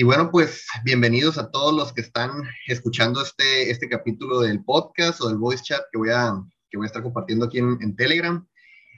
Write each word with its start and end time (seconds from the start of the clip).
Y 0.00 0.04
bueno, 0.04 0.30
pues 0.30 0.64
bienvenidos 0.84 1.38
a 1.38 1.50
todos 1.50 1.74
los 1.74 1.92
que 1.92 2.02
están 2.02 2.30
escuchando 2.68 3.20
este, 3.20 3.68
este 3.68 3.88
capítulo 3.88 4.38
del 4.38 4.62
podcast 4.62 5.20
o 5.20 5.26
del 5.28 5.38
voice 5.38 5.64
chat 5.64 5.82
que 5.90 5.98
voy 5.98 6.10
a, 6.10 6.40
que 6.70 6.76
voy 6.76 6.84
a 6.84 6.86
estar 6.86 7.02
compartiendo 7.02 7.46
aquí 7.46 7.58
en, 7.58 7.96
Telegram. 7.96 8.46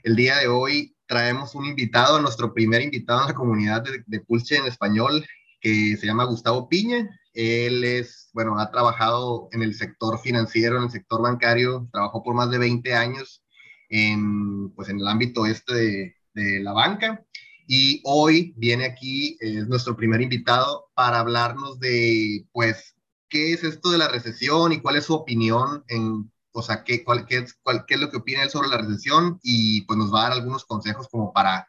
El 0.03 0.15
día 0.15 0.37
de 0.37 0.47
hoy 0.47 0.95
traemos 1.07 1.55
un 1.55 1.65
invitado, 1.65 2.21
nuestro 2.21 2.53
primer 2.53 2.83
invitado 2.83 3.21
en 3.21 3.29
la 3.29 3.33
comunidad 3.33 3.81
de, 3.81 4.03
de 4.05 4.19
Pulse 4.19 4.57
en 4.57 4.67
español, 4.67 5.25
que 5.59 5.97
se 5.97 6.05
llama 6.05 6.25
Gustavo 6.25 6.69
Piña. 6.69 7.09
Él 7.33 7.83
es, 7.83 8.29
bueno, 8.33 8.59
ha 8.59 8.69
trabajado 8.69 9.49
en 9.53 9.63
el 9.63 9.73
sector 9.73 10.19
financiero, 10.19 10.77
en 10.77 10.83
el 10.83 10.91
sector 10.91 11.23
bancario, 11.23 11.89
trabajó 11.91 12.21
por 12.21 12.35
más 12.35 12.51
de 12.51 12.59
20 12.59 12.93
años 12.93 13.43
en, 13.89 14.69
pues, 14.75 14.87
en 14.89 14.99
el 14.99 15.07
ámbito 15.07 15.47
este 15.47 15.73
de, 15.73 16.15
de 16.35 16.59
la 16.59 16.73
banca 16.73 17.25
y 17.67 18.01
hoy 18.03 18.53
viene 18.57 18.85
aquí, 18.85 19.37
es 19.39 19.67
nuestro 19.67 19.95
primer 19.95 20.21
invitado 20.21 20.89
para 20.93 21.19
hablarnos 21.19 21.79
de, 21.79 22.45
pues, 22.51 22.95
qué 23.29 23.53
es 23.53 23.63
esto 23.63 23.89
de 23.91 23.97
la 23.97 24.09
recesión 24.09 24.71
y 24.71 24.81
cuál 24.81 24.97
es 24.97 25.05
su 25.05 25.13
opinión 25.13 25.83
en, 25.87 26.31
o 26.51 26.61
sea, 26.61 26.83
qué, 26.83 27.03
es, 27.29 27.57
lo 27.99 28.11
que 28.11 28.17
opina 28.17 28.43
él 28.43 28.49
sobre 28.49 28.67
la 28.67 28.77
recesión 28.77 29.39
y 29.41 29.81
pues 29.83 29.97
nos 29.97 30.13
va 30.13 30.19
a 30.19 30.29
dar 30.29 30.33
algunos 30.33 30.65
consejos 30.65 31.07
como 31.09 31.31
para, 31.31 31.67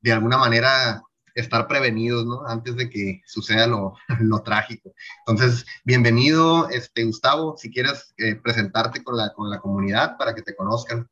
de 0.00 0.12
alguna 0.12 0.38
manera, 0.38 1.02
estar 1.34 1.66
prevenidos, 1.66 2.24
¿no? 2.24 2.46
Antes 2.46 2.76
de 2.76 2.88
que 2.88 3.22
suceda 3.26 3.66
lo, 3.66 3.94
lo 4.20 4.42
trágico. 4.42 4.92
Entonces, 5.26 5.66
bienvenido, 5.84 6.68
este, 6.70 7.04
Gustavo, 7.04 7.56
si 7.56 7.70
quieres 7.70 8.14
eh, 8.18 8.36
presentarte 8.36 9.02
con 9.02 9.16
la, 9.16 9.32
con 9.32 9.50
la 9.50 9.58
comunidad 9.58 10.16
para 10.16 10.34
que 10.34 10.42
te 10.42 10.54
conozcan. 10.54 11.08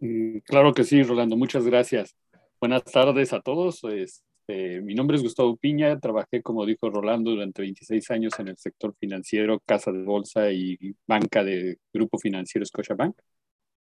Mm, 0.00 0.38
claro 0.46 0.72
que 0.72 0.84
sí, 0.84 1.02
Rolando, 1.02 1.36
muchas 1.36 1.64
gracias. 1.64 2.16
Buenas 2.60 2.84
tardes 2.84 3.32
a 3.32 3.40
todos. 3.40 3.82
Este, 3.84 4.82
mi 4.82 4.94
nombre 4.94 5.16
es 5.16 5.22
Gustavo 5.22 5.56
Piña. 5.56 5.98
Trabajé, 5.98 6.42
como 6.42 6.66
dijo 6.66 6.90
Rolando, 6.90 7.30
durante 7.30 7.62
26 7.62 8.10
años 8.10 8.38
en 8.38 8.48
el 8.48 8.58
sector 8.58 8.94
financiero, 9.00 9.60
casa 9.64 9.90
de 9.90 10.02
bolsa 10.02 10.52
y 10.52 10.76
banca 11.06 11.42
de 11.42 11.78
Grupo 11.90 12.18
Financiero 12.18 12.66
Scotiabank. 12.66 13.16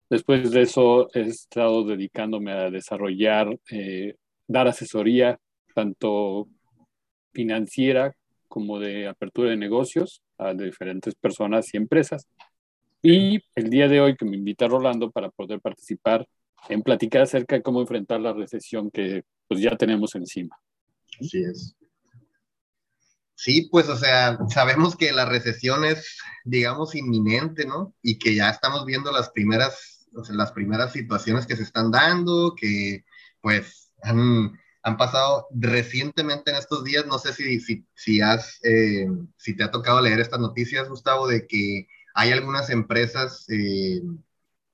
Después 0.09 0.51
de 0.51 0.63
eso, 0.63 1.11
he 1.13 1.21
estado 1.21 1.85
dedicándome 1.85 2.53
a 2.53 2.71
desarrollar, 2.71 3.59
eh, 3.71 4.15
dar 4.49 4.69
asesoría 4.69 5.39
tanto 5.75 6.49
financiera 7.35 8.17
como 8.49 8.79
de 8.81 9.07
apertura 9.07 9.51
de 9.51 9.59
negocios 9.59 10.23
a 10.39 10.55
diferentes 10.55 11.15
personas 11.15 11.75
y 11.75 11.77
empresas. 11.77 12.27
Y 13.03 13.39
el 13.55 13.69
día 13.69 13.89
de 13.89 14.01
hoy 14.01 14.17
que 14.17 14.25
me 14.25 14.39
invita 14.39 14.67
Rolando 14.67 15.11
para 15.11 15.29
poder 15.29 15.61
participar 15.61 16.27
en 16.69 16.83
platicar 16.83 17.23
acerca 17.23 17.57
de 17.57 17.63
cómo 17.63 17.81
enfrentar 17.81 18.21
la 18.21 18.33
recesión 18.33 18.91
que 18.91 19.25
pues 19.49 19.61
ya 19.61 19.77
tenemos 19.77 20.15
encima. 20.15 20.57
Así 21.21 21.43
es. 21.43 21.77
Sí, 23.35 23.69
pues, 23.73 23.89
o 23.89 23.97
sea, 23.97 24.39
sabemos 24.49 24.95
que 24.95 25.13
la 25.13 25.25
recesión 25.25 25.85
es, 25.85 26.19
digamos, 26.45 26.95
inminente, 26.95 27.67
¿no? 27.67 27.93
Y 28.01 28.19
que 28.19 28.37
ya 28.37 28.51
estamos 28.51 28.87
viendo 28.87 29.11
las 29.11 29.31
primeras, 29.31 30.07
las 30.31 30.53
primeras 30.53 30.93
situaciones 30.93 31.45
que 31.47 31.57
se 31.57 31.65
están 31.65 31.91
dando, 31.91 32.55
que, 32.55 33.05
pues, 33.41 33.91
han, 34.03 34.53
han 34.83 34.97
pasado 34.97 35.49
recientemente 35.51 36.53
en 36.53 36.57
estos 36.57 36.85
días, 36.85 37.05
no 37.07 37.19
sé 37.19 37.33
si, 37.33 37.59
si, 37.59 37.85
si 37.95 38.21
has, 38.21 38.61
eh, 38.63 39.09
si 39.37 39.57
te 39.57 39.65
ha 39.65 39.73
tocado 39.73 40.01
leer 40.01 40.21
estas 40.21 40.39
noticias, 40.39 40.89
Gustavo, 40.89 41.27
de 41.27 41.47
que 41.49 41.89
hay 42.15 42.31
algunas 42.31 42.71
empresas 42.71 43.45
eh, 43.49 44.03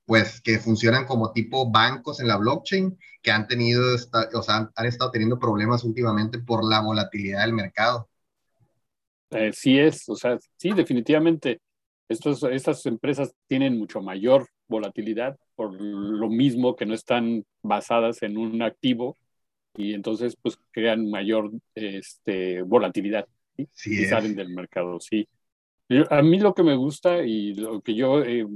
pues 0.09 0.41
que 0.41 0.57
funcionan 0.57 1.05
como 1.05 1.31
tipo 1.33 1.69
bancos 1.69 2.19
en 2.19 2.27
la 2.27 2.37
blockchain, 2.37 2.97
que 3.21 3.29
han 3.29 3.47
tenido, 3.47 3.83
o 4.33 4.41
sea, 4.41 4.71
han, 4.75 4.85
estado 4.87 5.11
teniendo 5.11 5.37
problemas 5.37 5.83
últimamente 5.83 6.39
por 6.39 6.67
la 6.67 6.81
volatilidad 6.81 7.41
del 7.41 7.53
mercado. 7.53 8.09
Eh, 9.29 9.51
sí 9.53 9.77
es, 9.77 10.09
o 10.09 10.15
sea, 10.15 10.39
sí, 10.57 10.71
definitivamente. 10.71 11.61
Estos, 12.07 12.41
estas 12.41 12.83
empresas 12.87 13.35
tienen 13.47 13.77
mucho 13.77 14.01
mayor 14.01 14.47
volatilidad 14.67 15.37
por 15.53 15.79
lo 15.79 16.27
mismo 16.27 16.75
que 16.75 16.87
no 16.87 16.95
están 16.95 17.45
basadas 17.61 18.23
en 18.23 18.35
un 18.35 18.63
activo 18.63 19.15
y 19.75 19.93
entonces 19.93 20.35
pues 20.41 20.57
crean 20.71 21.07
mayor 21.07 21.51
este, 21.75 22.63
volatilidad 22.63 23.27
¿sí? 23.73 24.01
y 24.01 24.05
salen 24.05 24.35
del 24.35 24.49
mercado, 24.49 24.99
sí. 24.99 25.29
a 26.09 26.23
mí 26.23 26.39
lo 26.39 26.55
que 26.55 26.63
me 26.63 26.75
gusta 26.75 27.23
y 27.23 27.53
lo 27.53 27.81
que 27.81 27.93
yo 27.93 28.23
eh, 28.23 28.47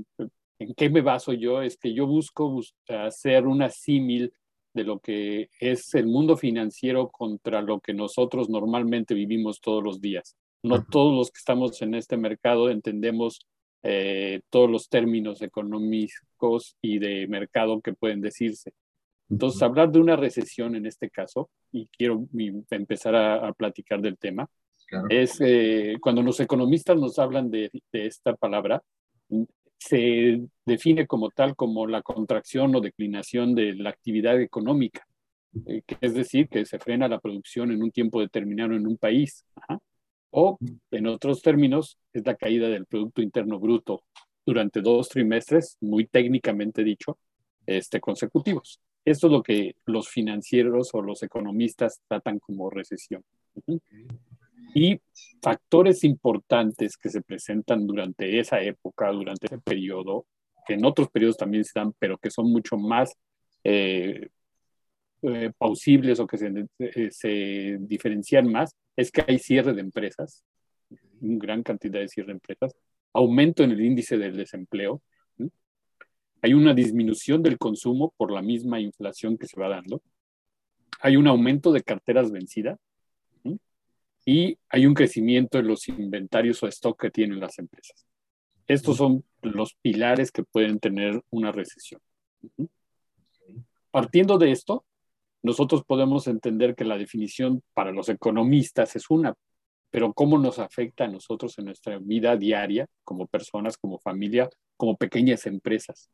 ¿En 0.63 0.73
qué 0.75 0.89
me 0.89 1.01
baso 1.01 1.33
yo? 1.33 1.61
Es 1.61 1.77
que 1.77 1.93
yo 1.93 2.07
busco 2.07 2.61
hacer 2.87 3.45
una 3.47 3.69
símil 3.69 4.31
de 4.73 4.83
lo 4.85 4.99
que 4.99 5.49
es 5.59 5.93
el 5.93 6.07
mundo 6.07 6.37
financiero 6.37 7.09
contra 7.09 7.61
lo 7.61 7.81
que 7.81 7.93
nosotros 7.93 8.49
normalmente 8.49 9.13
vivimos 9.13 9.59
todos 9.59 9.83
los 9.83 9.99
días. 9.99 10.37
No 10.63 10.85
todos 10.85 11.13
los 11.13 11.31
que 11.31 11.39
estamos 11.39 11.81
en 11.81 11.95
este 11.95 12.15
mercado 12.15 12.69
entendemos 12.69 13.41
eh, 13.83 14.39
todos 14.49 14.69
los 14.69 14.87
términos 14.87 15.41
económicos 15.41 16.77
y 16.81 16.99
de 16.99 17.27
mercado 17.27 17.81
que 17.81 17.91
pueden 17.91 18.21
decirse. 18.21 18.71
Entonces, 19.29 19.61
hablar 19.61 19.91
de 19.91 19.99
una 19.99 20.15
recesión 20.15 20.75
en 20.75 20.85
este 20.85 21.09
caso, 21.09 21.49
y 21.71 21.87
quiero 21.87 22.25
empezar 22.69 23.15
a, 23.15 23.51
platicar 23.53 23.99
del 23.99 24.17
tema, 24.17 24.47
es 25.09 25.41
eh, 25.41 25.97
cuando 25.99 26.21
los 26.21 26.39
economistas 26.39 26.97
nos 26.97 27.19
hablan 27.19 27.49
de, 27.49 27.69
de, 27.91 28.05
esta 28.05 28.35
palabra, 28.35 28.81
se 29.87 30.41
define 30.65 31.07
como 31.07 31.29
tal 31.29 31.55
como 31.55 31.85
la 31.87 32.01
contracción 32.01 32.73
o 32.75 32.81
declinación 32.81 33.53
de 33.53 33.73
la 33.75 33.89
actividad 33.89 34.39
económica, 34.39 35.05
eh, 35.65 35.81
que 35.85 35.97
es 35.99 36.13
decir, 36.13 36.47
que 36.47 36.65
se 36.65 36.79
frena 36.79 37.09
la 37.09 37.19
producción 37.19 37.71
en 37.71 37.83
un 37.83 37.91
tiempo 37.91 38.21
determinado 38.21 38.75
en 38.75 38.87
un 38.87 38.97
país. 38.97 39.45
O, 40.31 40.57
en 40.89 41.07
otros 41.07 41.41
términos, 41.41 41.97
es 42.13 42.25
la 42.25 42.35
caída 42.35 42.69
del 42.69 42.85
Producto 42.85 43.21
Interno 43.21 43.59
Bruto 43.59 44.03
durante 44.45 44.81
dos 44.81 45.09
trimestres, 45.09 45.77
muy 45.81 46.07
técnicamente 46.07 46.83
dicho, 46.83 47.17
este, 47.65 47.99
consecutivos. 47.99 48.79
Esto 49.05 49.27
es 49.27 49.33
lo 49.33 49.43
que 49.43 49.75
los 49.85 50.07
financieros 50.07 50.91
o 50.93 51.01
los 51.01 51.23
economistas 51.23 51.99
tratan 52.07 52.39
como 52.39 52.69
recesión. 52.69 53.23
Y 54.73 54.99
factores 55.41 56.03
importantes 56.03 56.97
que 56.97 57.09
se 57.09 57.21
presentan 57.21 57.85
durante 57.85 58.39
esa 58.39 58.61
época, 58.61 59.11
durante 59.11 59.47
ese 59.47 59.59
periodo, 59.59 60.25
que 60.65 60.73
en 60.73 60.85
otros 60.85 61.09
periodos 61.09 61.37
también 61.37 61.63
se 61.63 61.79
dan, 61.79 61.93
pero 61.99 62.17
que 62.17 62.31
son 62.31 62.51
mucho 62.51 62.77
más 62.77 63.13
eh, 63.63 64.29
eh, 65.21 65.51
pausibles 65.57 66.19
o 66.19 66.27
que 66.27 66.37
se, 66.37 66.51
eh, 66.79 67.09
se, 67.11 67.77
diferencian 67.79 68.51
más, 68.51 68.75
es 68.95 69.11
que 69.11 69.23
hay 69.27 69.39
cierre 69.39 69.73
de 69.73 69.81
empresas, 69.81 70.43
una 71.21 71.37
gran 71.39 71.63
cantidad 71.63 71.99
de 71.99 72.07
cierre 72.07 72.27
de 72.27 72.33
empresas, 72.33 72.73
aumento 73.13 73.63
en 73.63 73.71
el 73.71 73.81
índice 73.81 74.17
del 74.17 74.35
desempleo, 74.35 75.01
hay 76.41 76.53
una 76.53 76.73
disminución 76.73 77.41
del 77.41 77.57
consumo 77.57 78.13
por 78.17 78.31
la 78.31 78.41
misma 78.41 78.81
inflación 78.81 79.37
que 79.37 79.47
se 79.47 79.57
va 79.57 79.69
dando, 79.69 80.01
hay 80.99 81.15
un 81.15 81.27
aumento 81.27 81.71
de 81.71 81.83
carteras 81.83 82.31
vencidas, 82.31 82.79
y 84.25 84.57
hay 84.69 84.85
un 84.85 84.93
crecimiento 84.93 85.59
en 85.59 85.67
los 85.67 85.87
inventarios 85.89 86.61
o 86.63 86.67
stock 86.67 86.99
que 87.01 87.11
tienen 87.11 87.39
las 87.39 87.59
empresas. 87.59 88.05
Estos 88.67 88.97
son 88.97 89.25
los 89.41 89.75
pilares 89.81 90.31
que 90.31 90.43
pueden 90.43 90.79
tener 90.79 91.21
una 91.29 91.51
recesión. 91.51 92.01
Partiendo 93.91 94.37
de 94.37 94.51
esto, 94.51 94.85
nosotros 95.41 95.83
podemos 95.83 96.27
entender 96.27 96.73
que 96.73 96.85
la 96.85 96.97
definición 96.97 97.61
para 97.73 97.91
los 97.91 98.07
economistas 98.07 98.95
es 98.95 99.09
una, 99.09 99.35
pero 99.89 100.13
cómo 100.13 100.37
nos 100.37 100.57
afecta 100.57 101.03
a 101.03 101.09
nosotros 101.09 101.59
en 101.59 101.65
nuestra 101.65 101.99
vida 101.99 102.37
diaria, 102.37 102.87
como 103.03 103.27
personas, 103.27 103.77
como 103.77 103.99
familia, 103.99 104.49
como 104.77 104.95
pequeñas 104.95 105.45
empresas. 105.45 106.09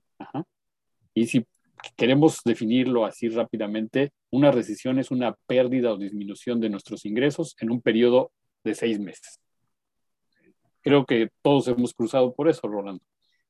Y 1.14 1.28
si 1.28 1.46
queremos 1.96 2.42
definirlo 2.44 3.06
así 3.06 3.30
rápidamente, 3.30 4.12
una 4.32 4.52
recesión 4.52 5.00
es 5.00 5.12
una 5.12 5.36
pérdida 5.48 5.94
o 5.94 5.98
disminución 5.98 6.60
de 6.60 6.70
nuestros 6.70 7.06
ingresos 7.06 7.56
en 7.60 7.72
un 7.72 7.82
periodo 7.82 8.32
de 8.64 8.76
seis 8.76 9.00
meses. 9.00 9.40
Creo 10.82 11.06
que 11.06 11.30
todos 11.42 11.68
hemos 11.68 11.94
cruzado 11.94 12.34
por 12.34 12.50
eso, 12.50 12.68
Rolando. 12.68 13.04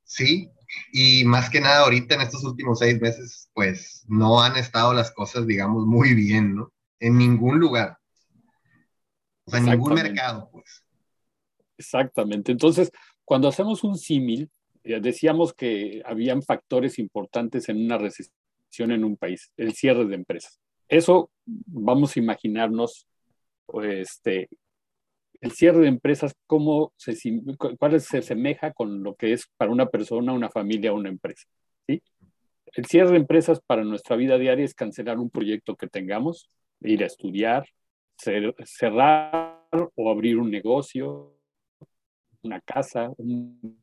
Sí, 0.03 0.49
y 0.91 1.23
más 1.25 1.49
que 1.49 1.61
nada 1.61 1.83
ahorita 1.83 2.15
en 2.15 2.21
estos 2.21 2.43
últimos 2.43 2.79
seis 2.79 2.99
meses, 2.99 3.49
pues 3.53 4.03
no 4.07 4.41
han 4.41 4.57
estado 4.57 4.93
las 4.93 5.11
cosas, 5.11 5.45
digamos, 5.45 5.85
muy 5.85 6.15
bien, 6.15 6.55
¿no? 6.55 6.73
En 6.99 7.17
ningún 7.17 7.59
lugar. 7.59 7.97
O 9.45 9.51
sea, 9.51 9.59
en 9.59 9.67
ningún 9.67 9.93
mercado, 9.93 10.49
pues. 10.51 10.83
Exactamente. 11.77 12.51
Entonces, 12.51 12.91
cuando 13.23 13.47
hacemos 13.47 13.83
un 13.83 13.97
símil, 13.97 14.49
decíamos 14.83 15.53
que 15.53 16.01
habían 16.05 16.41
factores 16.41 16.99
importantes 16.99 17.69
en 17.69 17.83
una 17.83 17.97
recesión 17.97 18.91
en 18.91 19.03
un 19.03 19.17
país, 19.17 19.51
el 19.57 19.73
cierre 19.73 20.05
de 20.05 20.15
empresas. 20.15 20.59
Eso 20.87 21.31
vamos 21.45 22.15
a 22.15 22.19
imaginarnos, 22.19 23.07
este, 23.83 24.49
el 25.41 25.51
cierre 25.51 25.81
de 25.81 25.87
empresas, 25.87 26.35
cómo 26.47 26.93
se, 26.97 27.15
cuál 27.77 27.99
se 28.01 28.19
asemeja 28.19 28.73
con 28.73 29.03
lo 29.03 29.15
que 29.15 29.33
es 29.33 29.47
para 29.57 29.71
una 29.71 29.87
persona, 29.87 30.33
una 30.33 30.49
familia, 30.49 30.93
una 30.93 31.09
empresa. 31.09 31.47
¿sí? 31.87 32.01
El 32.73 32.85
cierre 32.85 33.11
de 33.11 33.17
empresas 33.17 33.61
para 33.61 33.83
nuestra 33.83 34.15
vida 34.15 34.37
diaria 34.37 34.65
es 34.65 34.73
cancelar 34.73 35.19
un 35.19 35.29
proyecto 35.29 35.75
que 35.75 35.87
tengamos, 35.87 36.49
ir 36.81 37.03
a 37.03 37.07
estudiar, 37.07 37.67
cerrar 38.17 39.63
o 39.95 40.11
abrir 40.11 40.37
un 40.37 40.51
negocio, 40.51 41.35
una 42.41 42.59
casa, 42.61 43.11
un 43.17 43.81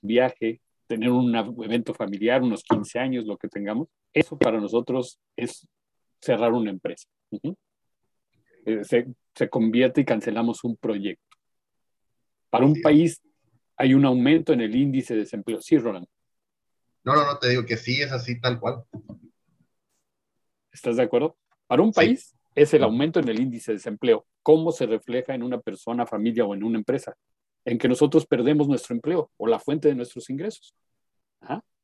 viaje, 0.00 0.60
tener 0.86 1.10
un 1.10 1.34
evento 1.34 1.94
familiar, 1.94 2.42
unos 2.42 2.62
15 2.62 2.98
años, 2.98 3.24
lo 3.26 3.36
que 3.36 3.48
tengamos. 3.48 3.88
Eso 4.12 4.38
para 4.38 4.60
nosotros 4.60 5.18
es 5.36 5.66
cerrar 6.20 6.52
una 6.52 6.70
empresa. 6.70 7.08
Eh, 8.64 8.84
se, 8.84 9.06
se, 9.34 9.48
convierte 9.48 10.00
y 10.00 10.04
cancelamos 10.04 10.64
un 10.64 10.76
proyecto. 10.76 11.36
Para 12.50 12.66
un 12.66 12.80
país 12.80 13.20
hay 13.76 13.94
un 13.94 14.04
aumento 14.04 14.52
en 14.52 14.60
el 14.60 14.74
índice 14.74 15.14
de 15.14 15.20
desempleo. 15.20 15.60
Sí, 15.60 15.78
Roland. 15.78 16.06
No, 17.04 17.14
no, 17.14 17.24
no, 17.24 17.38
te 17.38 17.48
digo 17.48 17.64
que 17.64 17.76
sí, 17.76 18.00
es 18.00 18.10
así 18.10 18.40
tal 18.40 18.58
cual. 18.58 18.82
¿Estás 20.72 20.96
de 20.96 21.04
acuerdo? 21.04 21.36
Para 21.66 21.82
un 21.82 21.92
país 21.92 22.34
es 22.54 22.74
el 22.74 22.82
aumento 22.82 23.20
en 23.20 23.28
el 23.28 23.38
índice 23.38 23.72
de 23.72 23.76
desempleo. 23.76 24.26
¿Cómo 24.42 24.72
se 24.72 24.86
refleja 24.86 25.34
en 25.34 25.42
una 25.42 25.60
persona, 25.60 26.06
familia 26.06 26.44
o 26.44 26.54
en 26.54 26.64
una 26.64 26.78
empresa? 26.78 27.14
En 27.66 27.76
que 27.76 27.88
nosotros 27.88 28.24
perdemos 28.26 28.68
nuestro 28.68 28.94
empleo 28.94 29.30
o 29.36 29.46
la 29.46 29.58
fuente 29.58 29.88
de 29.88 29.94
nuestros 29.94 30.30
ingresos. 30.30 30.74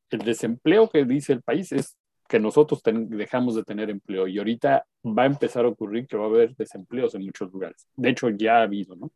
El 0.09 0.19
desempleo 0.19 0.89
que 0.89 1.05
dice 1.05 1.33
el 1.33 1.41
país 1.41 1.71
es 1.71 1.95
que 2.27 2.39
nosotros 2.39 2.81
dejamos 2.83 3.55
de 3.55 3.63
tener 3.63 3.89
empleo 3.89 4.27
y 4.27 4.37
ahorita 4.37 4.85
va 5.05 5.23
a 5.23 5.27
empezar 5.27 5.65
a 5.65 5.67
ocurrir 5.67 6.07
que 6.07 6.17
va 6.17 6.23
a 6.23 6.27
haber 6.27 6.55
desempleos 6.55 7.13
en 7.15 7.25
muchos 7.25 7.51
lugares. 7.51 7.85
De 7.95 8.09
hecho, 8.09 8.29
ya 8.29 8.59
ha 8.59 8.63
habido, 8.63 8.95
¿no? 8.95 9.11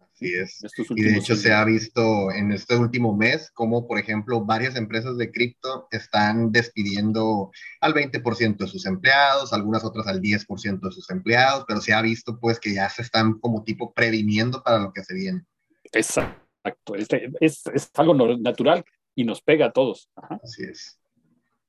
Así 0.00 0.34
es. 0.34 0.60
Y 0.90 1.02
de 1.02 1.16
hecho 1.16 1.34
se 1.34 1.52
ha 1.52 1.64
visto 1.64 2.30
en 2.30 2.52
este 2.52 2.76
último 2.76 3.16
mes 3.16 3.50
como, 3.52 3.88
por 3.88 3.98
ejemplo, 3.98 4.44
varias 4.44 4.76
empresas 4.76 5.16
de 5.16 5.32
cripto 5.32 5.88
están 5.90 6.52
despidiendo 6.52 7.50
al 7.80 7.94
20% 7.94 8.58
de 8.58 8.66
sus 8.66 8.84
empleados, 8.84 9.52
algunas 9.52 9.84
otras 9.84 10.06
al 10.06 10.20
10% 10.20 10.80
de 10.80 10.92
sus 10.92 11.08
empleados, 11.10 11.64
pero 11.66 11.80
se 11.80 11.94
ha 11.94 12.02
visto 12.02 12.38
pues 12.38 12.60
que 12.60 12.74
ya 12.74 12.90
se 12.90 13.00
están 13.00 13.38
como 13.38 13.64
tipo 13.64 13.94
previniendo 13.94 14.62
para 14.62 14.80
lo 14.80 14.92
que 14.92 15.02
se 15.02 15.14
viene. 15.14 15.46
Exacto, 15.92 16.94
este, 16.94 17.30
es, 17.40 17.66
es, 17.66 17.90
algo 17.94 18.14
natural 18.14 18.84
y 19.14 19.24
nos 19.24 19.42
pega 19.42 19.66
a 19.66 19.72
todos. 19.72 20.08
Así 20.16 20.64
es. 20.64 20.98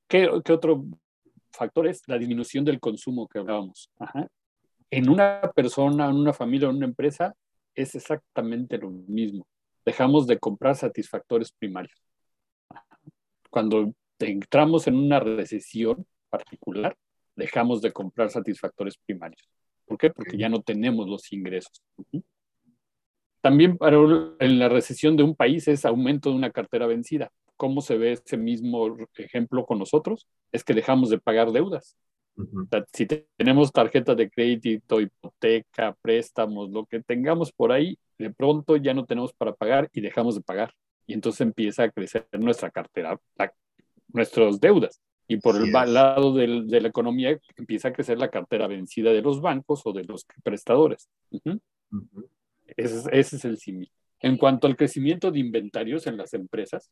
¿Qué, 0.07 0.29
¿Qué, 0.43 0.53
otro 0.53 0.85
factor 1.51 1.87
es? 1.87 2.01
La 2.07 2.17
disminución 2.17 2.63
del 2.63 2.79
consumo 2.79 3.27
que 3.27 3.39
hablábamos. 3.39 3.89
En 4.89 5.09
una 5.09 5.41
persona, 5.55 6.09
en 6.09 6.15
una 6.15 6.33
familia, 6.33 6.69
en 6.69 6.77
una 6.77 6.85
empresa, 6.85 7.35
es 7.75 7.95
exactamente 7.95 8.77
lo 8.77 8.89
mismo. 8.89 9.47
Dejamos 9.85 10.27
de 10.27 10.39
comprar 10.39 10.75
satisfactores 10.75 11.51
primarios. 11.51 12.01
Cuando 13.49 13.93
entramos 14.19 14.87
en 14.87 14.95
una 14.95 15.19
recesión 15.19 16.05
particular, 16.29 16.95
dejamos 17.35 17.81
de 17.81 17.91
comprar 17.91 18.29
satisfactores 18.29 18.97
primarios. 18.97 19.49
¿Por 19.85 19.97
qué? 19.97 20.09
Porque 20.11 20.37
ya 20.37 20.49
no 20.49 20.61
tenemos 20.61 21.07
los 21.09 21.31
ingresos. 21.33 21.81
También 23.43 23.77
para 23.77 23.97
en 24.39 24.57
la 24.57 24.69
recesión 24.69 25.17
de 25.17 25.23
un 25.23 25.35
país 25.35 25.67
es 25.67 25.83
aumento 25.83 26.29
de 26.29 26.37
una 26.37 26.51
cartera 26.51 26.87
vencida. 26.87 27.29
¿Cómo 27.57 27.81
se 27.81 27.97
ve 27.97 28.13
ese 28.13 28.37
mismo 28.37 28.95
ejemplo 29.17 29.65
con 29.65 29.79
nosotros? 29.79 30.27
Es 30.53 30.63
que 30.63 30.73
dejamos 30.73 31.09
de 31.09 31.19
pagar 31.19 31.51
deudas. 31.51 31.97
Si 32.93 33.05
tenemos 33.35 33.73
tarjeta 33.73 34.15
de 34.15 34.29
crédito, 34.29 35.01
hipoteca, 35.01 35.93
préstamos, 36.01 36.71
lo 36.71 36.85
que 36.85 37.01
tengamos 37.01 37.51
por 37.51 37.73
ahí, 37.73 37.97
de 38.17 38.31
pronto 38.31 38.77
ya 38.77 38.93
no 38.93 39.05
tenemos 39.05 39.33
para 39.33 39.53
pagar 39.53 39.89
y 39.91 39.99
dejamos 39.99 40.35
de 40.35 40.41
pagar. 40.41 40.73
Y 41.05 41.13
entonces 41.13 41.41
empieza 41.41 41.83
a 41.83 41.91
crecer 41.91 42.25
nuestra 42.39 42.71
cartera, 42.71 43.19
nuestras 44.07 44.61
deudas. 44.61 45.01
Y 45.27 45.35
por 45.35 45.57
el 45.57 45.69
lado 45.73 46.33
de 46.33 46.79
la 46.79 46.87
economía 46.87 47.37
empieza 47.57 47.89
a 47.89 47.93
crecer 47.93 48.17
la 48.19 48.29
cartera 48.29 48.67
vencida 48.67 49.11
de 49.11 49.21
los 49.21 49.41
bancos 49.41 49.81
o 49.83 49.91
de 49.91 50.05
los 50.05 50.25
prestadores. 50.43 51.09
Ese, 52.65 53.09
es 53.11 53.45
el 53.45 53.57
símil. 53.57 53.91
En 54.19 54.37
cuanto 54.37 54.67
al 54.67 54.75
crecimiento 54.75 55.31
de 55.31 55.39
inventarios 55.39 56.07
en 56.07 56.17
las 56.17 56.33
empresas, 56.33 56.89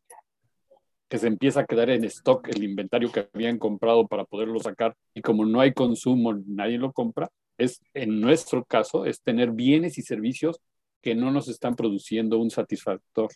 que 1.07 1.17
se 1.17 1.27
empieza 1.27 1.61
a 1.61 1.65
quedar 1.65 1.89
en 1.89 2.05
stock 2.05 2.47
el 2.47 2.63
inventario 2.63 3.11
que 3.11 3.27
habían 3.33 3.57
comprado 3.57 4.07
para 4.07 4.23
poderlo 4.23 4.59
sacar 4.59 4.95
y 5.13 5.21
como 5.21 5.45
no 5.45 5.59
hay 5.59 5.73
consumo, 5.73 6.33
nadie 6.45 6.77
lo 6.77 6.93
compra, 6.93 7.29
es 7.57 7.81
en 7.93 8.21
nuestro 8.21 8.63
caso 8.63 9.05
es 9.05 9.21
tener 9.21 9.51
bienes 9.51 9.97
y 9.97 10.03
servicios 10.03 10.61
que 11.01 11.15
no 11.15 11.31
nos 11.31 11.49
están 11.49 11.75
produciendo 11.75 12.37
un 12.37 12.49
satisfactor, 12.49 13.29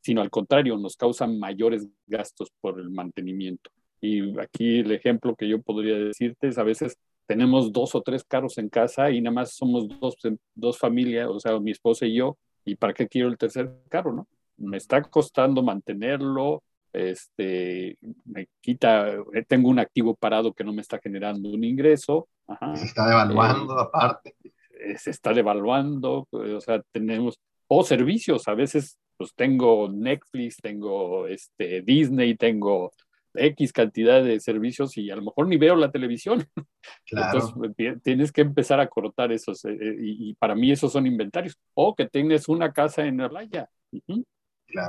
sino 0.00 0.22
al 0.22 0.30
contrario, 0.30 0.76
nos 0.76 0.96
causan 0.96 1.38
mayores 1.38 1.86
gastos 2.06 2.48
por 2.60 2.80
el 2.80 2.90
mantenimiento. 2.90 3.70
Y 4.00 4.38
aquí 4.40 4.80
el 4.80 4.90
ejemplo 4.92 5.36
que 5.36 5.48
yo 5.48 5.60
podría 5.60 5.96
decirte 5.98 6.48
es 6.48 6.58
a 6.58 6.64
veces 6.64 6.96
tenemos 7.30 7.72
dos 7.72 7.94
o 7.94 8.02
tres 8.02 8.24
carros 8.24 8.58
en 8.58 8.68
casa 8.68 9.08
y 9.08 9.20
nada 9.20 9.32
más 9.32 9.54
somos 9.54 9.86
dos, 10.00 10.16
dos 10.52 10.76
familias, 10.76 11.28
o 11.28 11.38
sea, 11.38 11.60
mi 11.60 11.70
esposa 11.70 12.04
y 12.04 12.14
yo, 12.14 12.36
¿y 12.64 12.74
para 12.74 12.92
qué 12.92 13.06
quiero 13.06 13.28
el 13.28 13.38
tercer 13.38 13.70
carro, 13.88 14.12
no? 14.12 14.26
Me 14.56 14.78
está 14.78 15.00
costando 15.00 15.62
mantenerlo, 15.62 16.64
este, 16.92 17.96
me 18.24 18.48
quita, 18.60 19.12
eh, 19.32 19.44
tengo 19.46 19.68
un 19.68 19.78
activo 19.78 20.16
parado 20.16 20.52
que 20.52 20.64
no 20.64 20.72
me 20.72 20.80
está 20.80 20.98
generando 20.98 21.50
un 21.50 21.62
ingreso. 21.62 22.26
se 22.74 22.86
está 22.86 23.06
devaluando 23.06 23.78
eh, 23.78 23.82
aparte. 23.82 24.34
Eh, 24.80 24.98
se 24.98 25.10
está 25.10 25.32
devaluando, 25.32 26.26
o 26.32 26.60
sea, 26.60 26.82
tenemos, 26.90 27.38
o 27.68 27.84
servicios, 27.84 28.48
a 28.48 28.54
veces 28.54 28.98
pues 29.16 29.32
tengo 29.36 29.88
Netflix, 29.88 30.56
tengo 30.56 31.28
este, 31.28 31.82
Disney, 31.82 32.34
tengo 32.34 32.90
X 33.34 33.72
cantidad 33.72 34.22
de 34.22 34.40
servicios 34.40 34.96
y 34.96 35.10
a 35.10 35.16
lo 35.16 35.22
mejor 35.22 35.46
ni 35.46 35.56
veo 35.56 35.76
la 35.76 35.90
televisión. 35.90 36.46
Entonces 37.10 38.02
tienes 38.02 38.32
que 38.32 38.42
empezar 38.42 38.80
a 38.80 38.88
cortar 38.88 39.32
esos, 39.32 39.64
y, 39.64 40.34
para 40.34 40.54
mí 40.54 40.70
esos 40.70 40.92
son 40.92 41.06
inventarios. 41.06 41.58
O 41.74 41.94
que 41.94 42.06
tienes 42.08 42.48
una 42.48 42.72
casa 42.72 43.04
en 43.04 43.18
la 43.18 43.28
playa. 43.28 43.68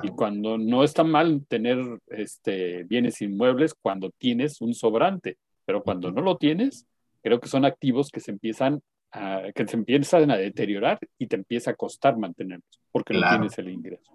Y 0.03 0.09
cuando 0.09 0.57
no 0.57 0.83
está 0.83 1.03
mal 1.03 1.45
tener 1.47 1.79
este, 2.07 2.83
bienes 2.83 3.21
inmuebles 3.21 3.73
cuando 3.73 4.11
tienes 4.11 4.61
un 4.61 4.73
sobrante, 4.73 5.37
pero 5.65 5.83
cuando 5.83 6.11
no 6.11 6.21
lo 6.21 6.37
tienes, 6.37 6.85
creo 7.21 7.39
que 7.39 7.49
son 7.49 7.65
activos 7.65 8.09
que 8.09 8.19
se 8.19 8.31
empiezan 8.31 8.81
a, 9.11 9.43
que 9.53 9.67
se 9.67 9.75
empiezan 9.75 10.31
a 10.31 10.37
deteriorar 10.37 10.99
y 11.17 11.27
te 11.27 11.35
empieza 11.35 11.71
a 11.71 11.75
costar 11.75 12.17
mantenerlos 12.17 12.79
porque 12.91 13.13
no 13.13 13.27
tienes 13.27 13.57
el 13.57 13.69
ingreso. 13.69 14.11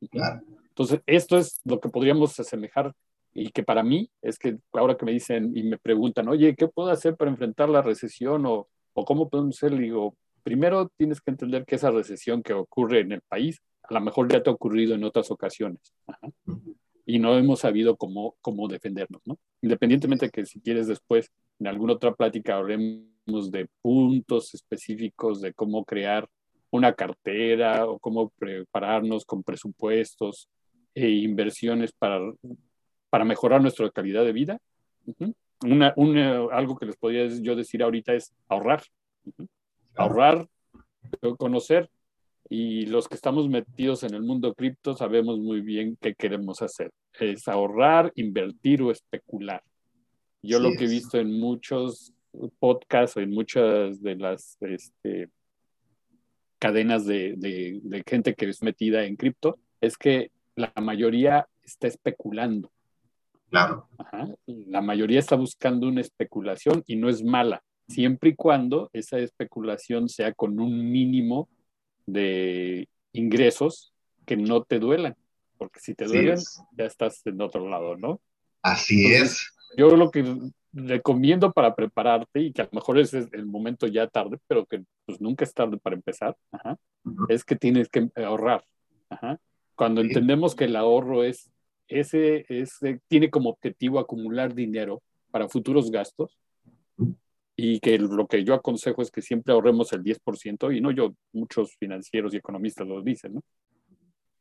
Entonces, 0.00 1.00
esto 1.06 1.36
es 1.36 1.60
lo 1.64 1.80
que 1.80 1.88
podríamos 1.88 2.38
asemejar 2.38 2.92
y 3.32 3.50
que 3.50 3.62
para 3.62 3.82
mí 3.82 4.10
es 4.22 4.38
que 4.38 4.58
ahora 4.72 4.96
que 4.96 5.04
me 5.04 5.12
dicen 5.12 5.56
y 5.56 5.62
me 5.62 5.78
preguntan, 5.78 6.28
oye, 6.28 6.54
¿qué 6.56 6.68
puedo 6.68 6.90
hacer 6.90 7.16
para 7.16 7.30
enfrentar 7.30 7.68
la 7.68 7.82
recesión 7.82 8.44
o, 8.46 8.68
o 8.92 9.04
cómo 9.04 9.28
podemos 9.28 9.56
hacer? 9.56 9.78
digo, 9.78 10.16
primero 10.42 10.90
tienes 10.96 11.20
que 11.20 11.30
entender 11.30 11.64
que 11.64 11.76
esa 11.76 11.90
recesión 11.90 12.42
que 12.42 12.52
ocurre 12.52 13.00
en 13.00 13.12
el 13.12 13.20
país 13.22 13.62
a 13.90 13.94
lo 13.94 14.00
mejor 14.00 14.30
ya 14.30 14.42
te 14.42 14.48
ha 14.48 14.52
ocurrido 14.52 14.94
en 14.94 15.04
otras 15.04 15.30
ocasiones. 15.30 15.80
Y 17.04 17.18
no 17.18 17.36
hemos 17.36 17.60
sabido 17.60 17.96
cómo, 17.96 18.36
cómo 18.40 18.68
defendernos, 18.68 19.20
¿no? 19.24 19.36
Independientemente 19.62 20.26
de 20.26 20.30
que 20.30 20.46
si 20.46 20.60
quieres 20.60 20.86
después, 20.86 21.28
en 21.58 21.66
alguna 21.66 21.94
otra 21.94 22.14
plática, 22.14 22.56
hablemos 22.56 23.50
de 23.50 23.68
puntos 23.82 24.54
específicos 24.54 25.40
de 25.40 25.52
cómo 25.52 25.84
crear 25.84 26.28
una 26.70 26.94
cartera 26.94 27.86
o 27.86 27.98
cómo 27.98 28.30
prepararnos 28.38 29.24
con 29.24 29.42
presupuestos 29.42 30.48
e 30.94 31.08
inversiones 31.08 31.90
para, 31.92 32.20
para 33.10 33.24
mejorar 33.24 33.60
nuestra 33.60 33.90
calidad 33.90 34.24
de 34.24 34.32
vida. 34.32 34.60
una, 35.62 35.94
algo 36.52 36.76
que 36.76 36.86
les 36.86 36.96
podría 36.96 37.26
yo 37.26 37.54
decir 37.54 37.82
ahorita 37.82 38.14
es 38.14 38.32
ahorrar. 38.48 38.82
Ahorrar, 39.96 40.48
conocer 41.36 41.90
y 42.52 42.86
los 42.86 43.06
que 43.06 43.14
estamos 43.14 43.48
metidos 43.48 44.02
en 44.02 44.12
el 44.12 44.22
mundo 44.22 44.54
cripto 44.54 44.96
sabemos 44.96 45.38
muy 45.38 45.60
bien 45.60 45.96
qué 46.00 46.14
queremos 46.16 46.60
hacer. 46.62 46.90
Es 47.18 47.46
ahorrar, 47.46 48.12
invertir 48.16 48.82
o 48.82 48.90
especular. 48.90 49.62
Yo 50.42 50.58
lo 50.58 50.72
que 50.72 50.86
he 50.86 50.88
visto 50.88 51.18
en 51.18 51.38
muchos 51.38 52.12
podcasts 52.58 53.16
o 53.16 53.20
en 53.20 53.30
muchas 53.30 54.02
de 54.02 54.16
las 54.16 54.56
este, 54.62 55.28
cadenas 56.58 57.06
de, 57.06 57.34
de, 57.36 58.02
gente 58.04 58.34
que 58.34 58.48
es 58.48 58.62
metida 58.62 59.04
en 59.04 59.14
cripto 59.14 59.60
es 59.80 59.96
que 59.96 60.32
la 60.56 60.72
mayoría 60.82 61.46
está 61.62 61.86
especulando. 61.86 62.72
Claro. 63.50 63.88
La 64.46 64.80
mayoría 64.80 65.18
está 65.18 65.36
buscando 65.36 65.88
una 65.88 66.00
especulación 66.00 66.82
y 66.86 66.96
no 66.96 67.08
es 67.08 67.22
mala, 67.22 67.62
siempre 67.88 68.30
y 68.30 68.34
cuando 68.36 68.88
esa 68.92 69.18
especulación 69.18 70.08
sea 70.08 70.32
con 70.32 70.60
un 70.60 70.90
mínimo 70.90 71.48
de 72.06 72.88
ingresos 73.12 73.92
que 74.24 74.36
no 74.36 74.62
te 74.62 74.78
duelan, 74.78 75.16
porque 75.58 75.80
si 75.80 75.94
te 75.94 76.04
duelen, 76.04 76.38
ya 76.76 76.84
estás 76.84 77.20
en 77.26 77.40
otro 77.40 77.68
lado, 77.68 77.96
¿no? 77.96 78.20
Así 78.62 79.12
es. 79.12 79.52
Yo 79.76 79.96
lo 79.96 80.10
que 80.10 80.24
recomiendo 80.72 81.52
para 81.52 81.74
prepararte, 81.74 82.40
y 82.40 82.52
que 82.52 82.62
a 82.62 82.66
lo 82.66 82.70
mejor 82.72 82.98
es 82.98 83.12
el 83.12 83.46
momento 83.46 83.88
ya 83.88 84.06
tarde, 84.06 84.38
pero 84.46 84.66
que 84.66 84.84
pues 85.06 85.20
nunca 85.20 85.44
es 85.44 85.52
tarde 85.52 85.76
para 85.78 85.96
empezar, 85.96 86.36
es 87.28 87.44
que 87.44 87.56
tienes 87.56 87.88
que 87.88 88.08
ahorrar. 88.16 88.64
Cuando 89.74 90.00
entendemos 90.00 90.54
que 90.54 90.66
el 90.66 90.76
ahorro 90.76 91.24
es, 91.24 91.50
ese, 91.90 92.46
ese, 92.48 93.00
tiene 93.08 93.30
como 93.30 93.50
objetivo 93.50 93.98
acumular 93.98 94.54
dinero 94.54 95.02
para 95.30 95.48
futuros 95.48 95.90
gastos, 95.90 96.38
y 97.56 97.78
que 97.80 97.98
lo 97.98 98.26
que 98.26 98.42
yo 98.42 98.54
aconsejo 98.54 99.02
es 99.02 99.10
que 99.10 99.20
siempre 99.20 99.52
ahorremos 99.52 99.92
el 99.92 100.02
10%, 100.02 100.76
y 100.76 100.80
no 100.80 100.90
yo, 100.92 101.14
muchos 101.32 101.76
financieros 101.76 102.32
y 102.32 102.38
economistas 102.38 102.86
lo 102.86 103.02
dicen, 103.02 103.34
¿no? 103.34 103.42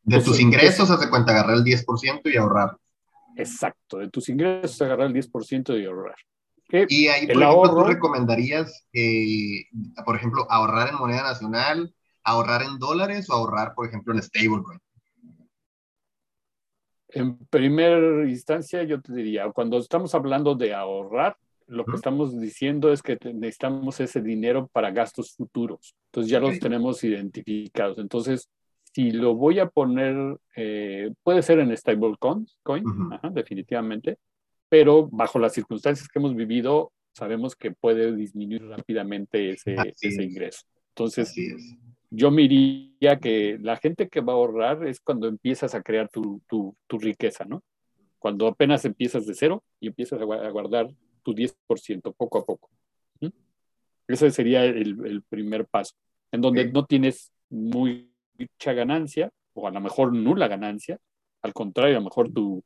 De 0.04 0.22
tus 0.22 0.40
ingresos, 0.40 0.90
hace 0.90 1.10
cuenta, 1.10 1.34
agarrar 1.34 1.58
el 1.58 1.64
10% 1.64 2.22
y 2.34 2.38
ahorrar. 2.38 2.78
Exacto, 3.36 3.98
de 3.98 4.10
tus 4.10 4.30
ingresos, 4.30 4.82
agarrar 4.82 5.08
el 5.08 5.14
10% 5.14 5.80
y 5.80 5.86
ahorrar. 5.86 6.16
Y 6.88 7.08
ahí, 7.08 7.28
por 7.28 7.42
ejemplo, 7.42 7.70
tú 7.76 7.84
recomendarías, 7.84 8.86
eh, 8.94 9.66
por 10.06 10.16
ejemplo, 10.16 10.48
ahorrar 10.50 10.90
en 10.90 10.96
moneda 10.96 11.24
nacional, 11.24 11.94
ahorrar 12.24 12.62
en 12.62 12.78
dólares 12.78 13.30
o 13.30 13.34
ahorrar, 13.34 13.74
por 13.74 13.88
ejemplo, 13.88 14.14
en 14.14 14.22
stablecoin. 14.22 14.80
En 17.10 17.38
primera 17.48 18.28
instancia, 18.30 18.84
yo 18.84 19.02
te 19.02 19.14
diría, 19.14 19.50
cuando 19.52 19.78
estamos 19.78 20.14
hablando 20.14 20.56
de 20.56 20.74
ahorrar, 20.74 21.38
lo 21.68 21.86
que 21.86 21.96
estamos 21.96 22.40
diciendo 22.40 22.92
es 22.92 23.04
que 23.04 23.18
necesitamos 23.34 24.00
ese 24.00 24.22
dinero 24.22 24.68
para 24.74 24.92
gastos 24.92 25.36
futuros. 25.36 25.96
Entonces 26.08 26.32
ya 26.32 26.40
los 26.40 26.60
tenemos 26.60 27.04
identificados. 27.04 28.00
Entonces, 28.00 28.50
si 28.94 29.12
lo 29.12 29.36
voy 29.36 29.60
a 29.60 29.68
poner, 29.68 30.38
eh, 30.56 31.14
puede 31.22 31.44
ser 31.44 31.60
en 31.60 31.76
stablecoin, 31.78 32.48
coin, 32.64 32.84
definitivamente, 33.32 34.18
pero 34.68 35.08
bajo 35.12 35.38
las 35.38 35.54
circunstancias 35.54 36.08
que 36.08 36.20
hemos 36.20 36.36
vivido, 36.36 36.92
sabemos 37.14 37.56
que 37.56 37.72
puede 37.72 38.16
disminuir 38.16 38.66
rápidamente 38.68 39.52
ese, 39.52 39.76
ese 40.02 40.24
ingreso. 40.24 40.66
Entonces, 40.90 41.34
yo 42.10 42.32
me 42.32 42.48
diría 42.48 43.20
que 43.20 43.58
la 43.62 43.78
gente 43.78 44.10
que 44.10 44.22
va 44.22 44.34
a 44.34 44.36
ahorrar 44.36 44.88
es 44.88 45.00
cuando 45.00 45.28
empiezas 45.28 45.76
a 45.76 45.82
crear 45.82 46.10
tu, 46.10 46.42
tu, 46.48 46.76
tu 46.88 46.98
riqueza, 46.98 47.46
¿no? 47.46 47.64
Cuando 48.18 48.48
apenas 48.48 48.84
empiezas 48.86 49.26
de 49.26 49.36
cero 49.36 49.64
y 49.80 49.88
empiezas 49.88 50.20
a 50.22 50.26
guardar 50.26 50.90
tu 51.24 51.34
10% 51.34 52.14
poco 52.14 52.40
a 52.40 52.46
poco. 52.46 52.70
Ese 54.08 54.32
sería 54.32 54.66
el, 54.66 55.06
el, 55.06 55.22
primer 55.22 55.68
paso, 55.68 55.94
en 56.32 56.42
donde 56.42 56.72
no 56.72 56.86
tienes 56.86 57.32
mucha 57.50 58.74
ganancia 58.74 59.30
o 59.54 59.68
a 59.68 59.72
lo 59.72 59.80
mejor 59.80 60.14
nula 60.14 60.48
ganancia, 60.48 60.98
al 61.44 61.54
contrario, 61.54 61.98
a 61.98 62.00
lo 62.00 62.06
mejor 62.06 62.34
tu, 62.34 62.64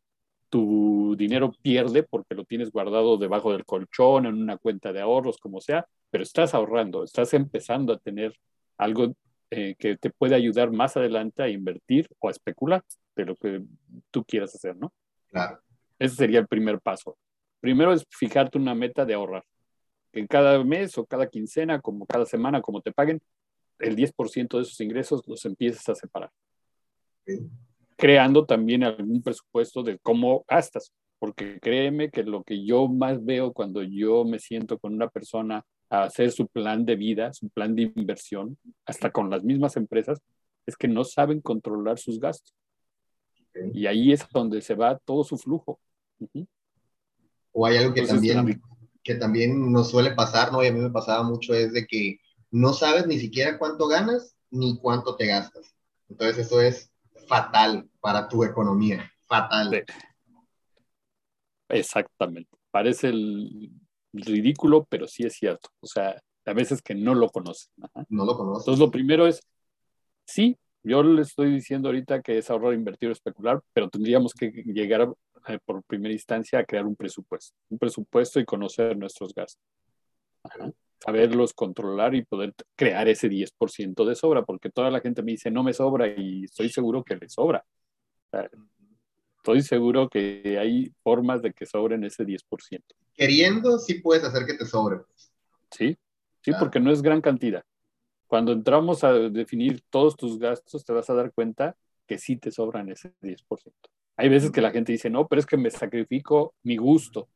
tu 0.50 1.16
dinero 1.18 1.52
pierde 1.62 2.04
porque 2.04 2.34
lo 2.34 2.46
tienes 2.46 2.72
guardado 2.72 3.18
debajo 3.18 3.52
del 3.52 3.66
colchón, 3.66 4.26
en 4.26 4.42
una 4.42 4.58
cuenta 4.58 4.94
de 4.94 5.02
ahorros, 5.02 5.38
como 5.38 5.60
sea, 5.60 5.86
pero 6.10 6.24
estás 6.24 6.54
ahorrando, 6.54 7.04
estás 7.04 7.34
empezando 7.34 7.92
a 7.92 8.00
tener 8.00 8.34
algo 8.78 9.14
eh, 9.56 9.76
que 9.78 9.98
te 9.98 10.10
puede 10.10 10.34
ayudar 10.34 10.72
más 10.72 10.98
adelante 10.98 11.44
a 11.44 11.48
invertir 11.48 12.10
o 12.18 12.28
a 12.28 12.32
especular 12.32 12.84
de 13.16 13.26
lo 13.26 13.36
que 13.36 13.62
tú 14.10 14.24
quieras 14.24 14.56
hacer, 14.56 14.76
¿no? 14.76 14.92
Claro. 15.28 15.62
Ese 16.00 16.16
sería 16.16 16.40
el 16.40 16.48
primer 16.48 16.82
paso. 16.82 17.16
Primero 17.60 17.94
es 17.94 18.04
fijarte 18.10 18.58
una 18.58 18.74
meta 18.74 19.06
de 19.06 19.14
ahorrar. 19.14 19.44
Que 20.12 20.26
cada 20.28 20.64
mes 20.64 20.98
o 20.98 21.06
cada 21.06 21.28
quincena, 21.28 21.80
como 21.82 22.08
cada 22.08 22.26
semana, 22.26 22.64
como 22.64 22.82
te 22.82 22.92
paguen, 22.92 23.22
el 23.78 23.96
10% 23.96 24.58
de 24.58 24.64
esos 24.64 24.82
ingresos 24.82 25.22
los 25.28 25.46
empieces 25.46 25.88
a 25.88 25.94
separar. 25.94 26.32
Creando 27.96 28.48
también 28.48 28.84
algún 28.84 29.22
presupuesto 29.22 29.84
de 29.84 30.00
cómo 30.00 30.44
gastas. 30.48 30.92
Porque 31.20 31.60
créeme 31.60 32.10
que 32.10 32.24
lo 32.24 32.44
que 32.44 32.66
yo 32.66 32.88
más 32.88 33.24
veo 33.24 33.54
cuando 33.54 33.84
yo 33.84 34.26
me 34.26 34.40
siento 34.40 34.80
con 34.80 34.96
una 34.96 35.10
persona 35.10 35.64
a 35.90 36.04
hacer 36.04 36.32
su 36.32 36.48
plan 36.48 36.86
de 36.86 36.96
vida, 36.96 37.34
su 37.34 37.50
plan 37.50 37.76
de 37.76 37.92
inversión, 37.96 38.58
hasta 38.86 39.12
con 39.12 39.30
las 39.30 39.44
mismas 39.44 39.78
empresas, 39.78 40.20
es 40.66 40.76
que 40.76 40.88
no 40.88 41.04
saben 41.04 41.42
controlar 41.42 41.98
sus 42.00 42.20
gastos. 42.20 42.54
Y 43.74 43.86
ahí 43.86 44.12
es 44.12 44.26
donde 44.32 44.62
se 44.62 44.76
va 44.76 44.98
todo 44.98 45.24
su 45.24 45.38
flujo. 45.38 45.80
O 47.52 47.66
hay 47.66 47.78
algo 47.78 47.94
que 47.94 48.06
también, 48.06 48.62
que 49.04 49.16
también 49.16 49.72
nos 49.72 49.92
suele 49.92 50.12
pasar, 50.12 50.52
¿no? 50.52 50.64
Y 50.64 50.68
a 50.68 50.72
mí 50.72 50.80
me 50.80 50.90
pasaba 50.90 51.24
mucho, 51.24 51.54
es 51.54 51.74
de 51.74 51.86
que 51.86 52.18
no 52.50 52.74
sabes 52.74 53.06
ni 53.06 53.20
siquiera 53.20 53.58
cuánto 53.58 53.88
ganas 53.88 54.36
ni 54.50 54.78
cuánto 54.80 55.16
te 55.16 55.28
gastas. 55.28 55.76
Entonces 56.10 56.48
eso 56.48 56.62
es 56.62 56.92
fatal 57.28 57.90
para 58.00 58.28
tu 58.28 58.44
economía, 58.44 59.12
fatal. 59.28 59.86
Exactamente. 61.70 62.50
Parece 62.72 63.10
el, 63.10 63.72
ridículo, 64.14 64.86
pero 64.90 65.08
sí 65.08 65.24
es 65.24 65.34
cierto. 65.34 65.70
O 65.80 65.88
sea, 65.88 66.22
a 66.46 66.54
veces 66.54 66.82
que 66.82 66.96
no 66.96 67.16
lo 67.16 67.30
conocen. 67.30 67.72
No 68.10 68.26
lo 68.26 68.38
conocen. 68.38 68.62
Entonces, 68.62 68.80
lo 68.80 68.92
primero 68.92 69.28
es, 69.28 69.42
sí, 70.26 70.58
yo 70.84 71.02
le 71.04 71.22
estoy 71.22 71.52
diciendo 71.52 71.90
ahorita 71.90 72.22
que 72.22 72.38
es 72.38 72.50
ahorrar, 72.50 72.74
invertir 72.74 73.10
o 73.10 73.14
especular, 73.14 73.62
pero 73.74 73.90
tendríamos 73.90 74.34
que 74.34 74.52
llegar 74.52 75.10
eh, 75.48 75.60
por 75.66 75.84
primera 75.84 76.14
instancia 76.14 76.60
a 76.60 76.66
crear 76.66 76.86
un 76.86 76.96
presupuesto. 76.96 77.56
Un 77.70 77.80
presupuesto 77.80 78.40
y 78.40 78.46
conocer 78.46 78.98
nuestros 78.98 79.34
gastos. 79.34 79.64
Saberlos 81.00 81.54
controlar 81.54 82.16
y 82.16 82.24
poder 82.24 82.54
crear 82.76 83.08
ese 83.08 83.30
10% 83.30 84.06
de 84.06 84.16
sobra, 84.16 84.44
porque 84.44 84.70
toda 84.70 84.92
la 84.92 85.02
gente 85.02 85.22
me 85.22 85.32
dice, 85.32 85.52
no 85.52 85.64
me 85.64 85.74
sobra 85.74 86.08
y 86.08 86.46
estoy 86.46 86.70
seguro 86.70 87.04
que 87.04 87.16
le 87.16 87.30
sobra. 87.30 87.66
estoy 89.38 89.62
seguro 89.62 90.10
que 90.10 90.58
hay 90.60 90.94
formas 91.02 91.42
de 91.42 91.54
que 91.54 91.66
sobren 91.66 92.04
ese 92.04 92.26
10% 92.26 92.96
queriendo, 93.14 93.80
sí 93.80 93.96
puedes 93.96 94.24
hacer 94.24 94.46
que 94.46 94.56
te 94.56 94.66
sobre. 94.66 94.98
Pues. 94.98 95.32
Sí, 95.72 95.98
sí, 96.42 96.52
porque 96.60 96.80
no 96.80 96.92
es 96.92 97.02
gran 97.02 97.22
cantidad. 97.22 97.64
Cuando 98.28 98.52
entramos 98.52 99.04
a 99.04 99.14
definir 99.14 99.84
todos 99.90 100.16
tus 100.16 100.40
gastos, 100.40 100.84
te 100.84 100.94
vas 100.94 101.10
a 101.10 101.14
dar 101.14 101.32
cuenta 101.34 101.76
que 102.08 102.18
sí 102.18 102.38
te 102.38 102.52
sobran 102.52 102.90
ese 102.90 103.14
10%. 103.22 103.38
Hay 104.16 104.30
veces 104.30 104.52
que 104.52 104.62
la 104.62 104.72
gente 104.72 104.92
dice, 104.92 105.10
no, 105.10 105.28
pero 105.28 105.40
es 105.40 105.46
que 105.46 105.58
me 105.58 105.72
sacrifico 105.72 106.54
mi 106.64 106.78
gusto. 106.78 107.28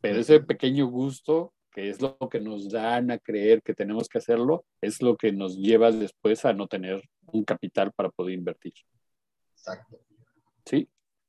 Pero 0.00 0.18
ese 0.18 0.40
pequeño 0.40 0.86
gusto, 0.86 1.54
que 1.70 1.88
es 1.88 2.00
lo 2.00 2.16
que 2.30 2.40
nos 2.40 2.70
dan 2.70 3.10
a 3.10 3.18
creer 3.18 3.62
que 3.62 3.74
tenemos 3.74 4.08
que 4.08 4.18
hacerlo, 4.18 4.64
es 4.80 5.00
lo 5.02 5.16
que 5.16 5.32
nos 5.32 5.56
lleva 5.56 5.90
después 5.90 6.44
a 6.44 6.52
no 6.52 6.66
tener 6.66 7.02
un 7.26 7.44
capital 7.44 7.92
para 7.92 8.10
poder 8.10 8.34
invertir. 8.34 8.74
Exacto. 9.52 9.98
Sí. 10.64 10.88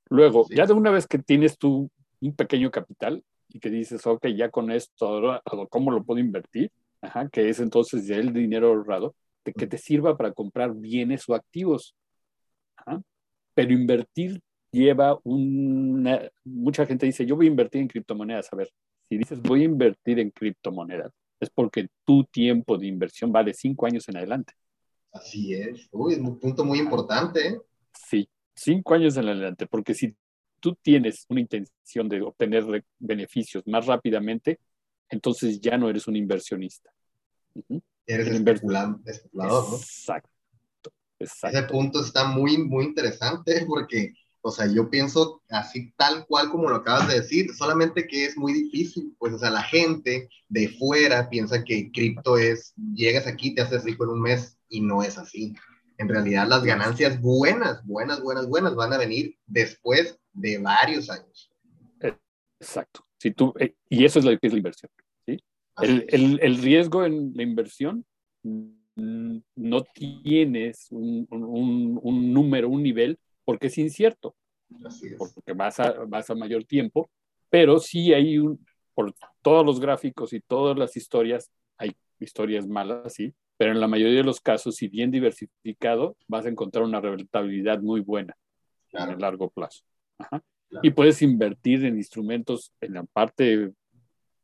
Luego, 0.09 0.45
ya 0.49 0.65
de 0.65 0.73
una 0.73 0.91
vez 0.91 1.07
que 1.07 1.19
tienes 1.19 1.57
tu 1.57 1.89
un 2.21 2.35
pequeño 2.35 2.71
capital 2.71 3.23
y 3.49 3.59
que 3.59 3.69
dices, 3.69 4.05
ok, 4.07 4.27
ya 4.27 4.49
con 4.49 4.71
esto, 4.71 5.41
¿cómo 5.69 5.91
lo 5.91 6.03
puedo 6.03 6.19
invertir? 6.19 6.71
Ajá, 7.01 7.27
que 7.29 7.49
es 7.49 7.59
entonces 7.59 8.07
ya 8.07 8.15
el 8.15 8.31
dinero 8.31 8.67
ahorrado, 8.69 9.15
de 9.43 9.53
que 9.53 9.67
te 9.67 9.77
sirva 9.77 10.15
para 10.15 10.31
comprar 10.31 10.73
bienes 10.73 11.27
o 11.27 11.35
activos. 11.35 11.95
Pero 13.53 13.73
invertir 13.73 14.39
lleva 14.71 15.19
una... 15.23 16.29
Mucha 16.45 16.85
gente 16.85 17.05
dice, 17.05 17.25
yo 17.25 17.35
voy 17.35 17.47
a 17.47 17.49
invertir 17.49 17.81
en 17.81 17.87
criptomonedas. 17.87 18.53
A 18.53 18.55
ver, 18.55 18.69
si 19.09 19.17
dices 19.17 19.41
voy 19.41 19.63
a 19.63 19.65
invertir 19.65 20.19
en 20.19 20.31
criptomonedas, 20.31 21.11
es 21.39 21.49
porque 21.49 21.87
tu 22.05 22.23
tiempo 22.25 22.77
de 22.77 22.87
inversión 22.87 23.31
vale 23.31 23.53
cinco 23.53 23.85
años 23.85 24.07
en 24.07 24.17
adelante. 24.17 24.53
Así 25.11 25.53
es. 25.53 25.89
Uy, 25.91 26.13
es 26.13 26.19
un 26.19 26.39
punto 26.39 26.63
muy 26.63 26.79
importante. 26.79 27.45
¿eh? 27.45 27.61
Sí, 27.93 28.29
cinco 28.55 28.93
años 28.93 29.17
en 29.17 29.27
adelante, 29.27 29.67
porque 29.67 29.93
si 29.93 30.15
tú 30.61 30.77
tienes 30.81 31.25
una 31.27 31.41
intención 31.41 32.07
de 32.07 32.21
obtener 32.21 32.85
beneficios 32.99 33.63
más 33.67 33.85
rápidamente, 33.85 34.59
entonces 35.09 35.59
ya 35.59 35.77
no 35.77 35.89
eres 35.89 36.07
un 36.07 36.15
inversionista. 36.15 36.89
Eres 38.05 38.27
un 38.27 38.47
especulador, 38.47 38.99
¿no? 39.33 39.77
Exacto, 39.77 40.91
Ese 41.19 41.63
punto 41.63 42.01
está 42.01 42.25
muy, 42.25 42.57
muy 42.57 42.85
interesante 42.85 43.65
porque, 43.67 44.13
o 44.41 44.51
sea, 44.51 44.67
yo 44.67 44.89
pienso 44.89 45.41
así 45.49 45.91
tal 45.97 46.25
cual 46.27 46.49
como 46.49 46.69
lo 46.69 46.77
acabas 46.77 47.07
de 47.09 47.15
decir, 47.15 47.53
solamente 47.53 48.07
que 48.07 48.25
es 48.25 48.37
muy 48.37 48.53
difícil, 48.53 49.13
pues, 49.19 49.33
o 49.33 49.39
sea, 49.39 49.49
la 49.49 49.63
gente 49.63 50.29
de 50.47 50.69
fuera 50.69 51.29
piensa 51.29 51.63
que 51.63 51.91
cripto 51.91 52.37
es, 52.37 52.73
llegas 52.93 53.27
aquí, 53.27 53.53
te 53.53 53.61
haces 53.61 53.83
rico 53.83 54.05
en 54.05 54.11
un 54.11 54.21
mes 54.21 54.57
y 54.69 54.81
no 54.81 55.03
es 55.03 55.17
así. 55.17 55.53
En 55.97 56.07
realidad 56.07 56.47
las 56.47 56.63
ganancias 56.63 57.19
buenas, 57.21 57.85
buenas, 57.85 58.21
buenas, 58.23 58.47
buenas 58.47 58.75
van 58.75 58.93
a 58.93 58.97
venir 58.97 59.37
después 59.45 60.20
de 60.33 60.57
varios 60.57 61.09
años. 61.09 61.51
Exacto. 62.59 63.05
Si 63.17 63.31
tú, 63.31 63.53
eh, 63.59 63.75
y 63.89 64.05
eso 64.05 64.19
es 64.19 64.25
lo 64.25 64.37
que 64.37 64.47
es 64.47 64.53
la 64.53 64.59
inversión. 64.59 64.91
¿sí? 65.25 65.39
El, 65.81 66.05
el, 66.09 66.39
el, 66.41 66.57
riesgo 66.61 67.05
en 67.05 67.33
la 67.35 67.43
inversión 67.43 68.05
mm, 68.43 69.37
no 69.55 69.83
tienes 69.83 70.87
un, 70.91 71.27
un, 71.31 71.99
un, 72.01 72.33
número, 72.33 72.69
un 72.69 72.83
nivel, 72.83 73.19
porque 73.43 73.67
es 73.67 73.77
incierto. 73.77 74.35
Así 74.85 75.07
es. 75.07 75.17
Porque 75.17 75.53
vas 75.53 75.79
a, 75.79 75.91
vas 76.05 76.29
a 76.29 76.35
mayor 76.35 76.63
tiempo, 76.65 77.09
pero 77.49 77.79
sí 77.79 78.13
hay 78.13 78.37
un, 78.37 78.63
por 78.93 79.13
todos 79.41 79.65
los 79.65 79.79
gráficos 79.79 80.33
y 80.33 80.39
todas 80.39 80.77
las 80.77 80.95
historias, 80.95 81.51
hay 81.77 81.95
historias 82.19 82.67
malas, 82.67 83.13
sí, 83.13 83.33
pero 83.57 83.71
en 83.71 83.79
la 83.79 83.87
mayoría 83.87 84.17
de 84.17 84.23
los 84.23 84.41
casos, 84.41 84.75
si 84.75 84.87
bien 84.87 85.11
diversificado, 85.11 86.15
vas 86.27 86.45
a 86.45 86.49
encontrar 86.49 86.83
una 86.83 87.01
rentabilidad 87.01 87.79
muy 87.81 88.01
buena 88.01 88.35
en 88.91 89.09
el 89.09 89.19
largo 89.19 89.49
plazo. 89.49 89.83
Y 90.81 90.91
puedes 90.91 91.21
invertir 91.21 91.85
en 91.85 91.97
instrumentos 91.97 92.71
en 92.79 92.93
la 92.93 93.03
parte 93.03 93.71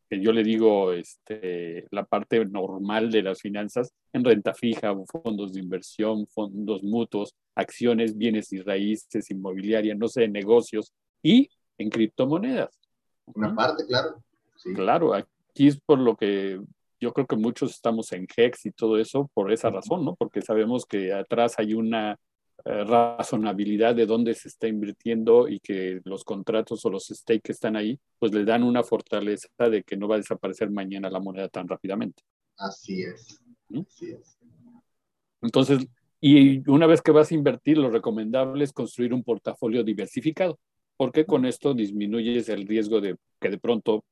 que 0.09 0.21
yo 0.21 0.31
le 0.31 0.43
digo, 0.43 0.93
este, 0.93 1.85
la 1.91 2.05
parte 2.05 2.45
normal 2.45 3.11
de 3.11 3.23
las 3.23 3.41
finanzas, 3.41 3.93
en 4.13 4.23
renta 4.23 4.53
fija, 4.53 4.95
fondos 5.05 5.53
de 5.53 5.59
inversión, 5.59 6.27
fondos 6.27 6.81
mutuos, 6.81 7.35
acciones, 7.55 8.17
bienes 8.17 8.53
y 8.53 8.61
raíces, 8.61 9.29
inmobiliaria, 9.31 9.95
no 9.95 10.07
sé, 10.07 10.27
negocios 10.27 10.93
y 11.21 11.49
en 11.77 11.89
criptomonedas. 11.89 12.79
Una 13.35 13.53
parte, 13.53 13.85
claro. 13.85 14.23
Claro, 14.75 15.13
aquí 15.13 15.67
es 15.67 15.79
por 15.79 15.99
lo 15.99 16.15
que 16.15 16.59
yo 16.99 17.13
creo 17.13 17.27
que 17.27 17.35
muchos 17.35 17.71
estamos 17.71 18.11
en 18.13 18.27
HEX 18.27 18.65
y 18.65 18.71
todo 18.71 18.97
eso 18.97 19.29
por 19.33 19.51
esa 19.51 19.69
razón, 19.69 20.03
¿no? 20.03 20.15
Porque 20.15 20.41
sabemos 20.41 20.85
que 20.85 21.13
atrás 21.13 21.55
hay 21.57 21.73
una 21.73 22.17
eh, 22.65 22.83
razonabilidad 22.83 23.95
de 23.95 24.05
dónde 24.05 24.33
se 24.33 24.47
está 24.47 24.67
invirtiendo 24.67 25.47
y 25.47 25.59
que 25.59 26.01
los 26.03 26.23
contratos 26.23 26.83
o 26.85 26.89
los 26.89 27.07
stakes 27.07 27.41
que 27.41 27.51
están 27.51 27.75
ahí, 27.75 27.99
pues 28.19 28.33
le 28.33 28.45
dan 28.45 28.63
una 28.63 28.83
fortaleza 28.83 29.47
de 29.69 29.83
que 29.83 29.95
no 29.95 30.07
va 30.07 30.15
a 30.15 30.19
desaparecer 30.19 30.69
mañana 30.69 31.09
la 31.09 31.19
moneda 31.19 31.47
tan 31.49 31.67
rápidamente. 31.67 32.23
Así 32.57 33.01
es. 33.01 33.39
¿Mm? 33.69 33.81
Así 33.81 34.11
es. 34.11 34.37
Entonces, 35.41 35.87
y 36.19 36.67
una 36.69 36.87
vez 36.87 37.01
que 37.01 37.11
vas 37.11 37.31
a 37.31 37.35
invertir, 37.35 37.77
lo 37.77 37.89
recomendable 37.89 38.63
es 38.63 38.73
construir 38.73 39.13
un 39.13 39.23
portafolio 39.23 39.83
diversificado, 39.83 40.59
porque 40.97 41.25
con 41.25 41.45
esto 41.45 41.73
disminuyes 41.73 42.49
el 42.49 42.67
riesgo 42.67 43.01
de 43.01 43.17
que 43.39 43.49
de 43.49 43.59
pronto 43.59 44.03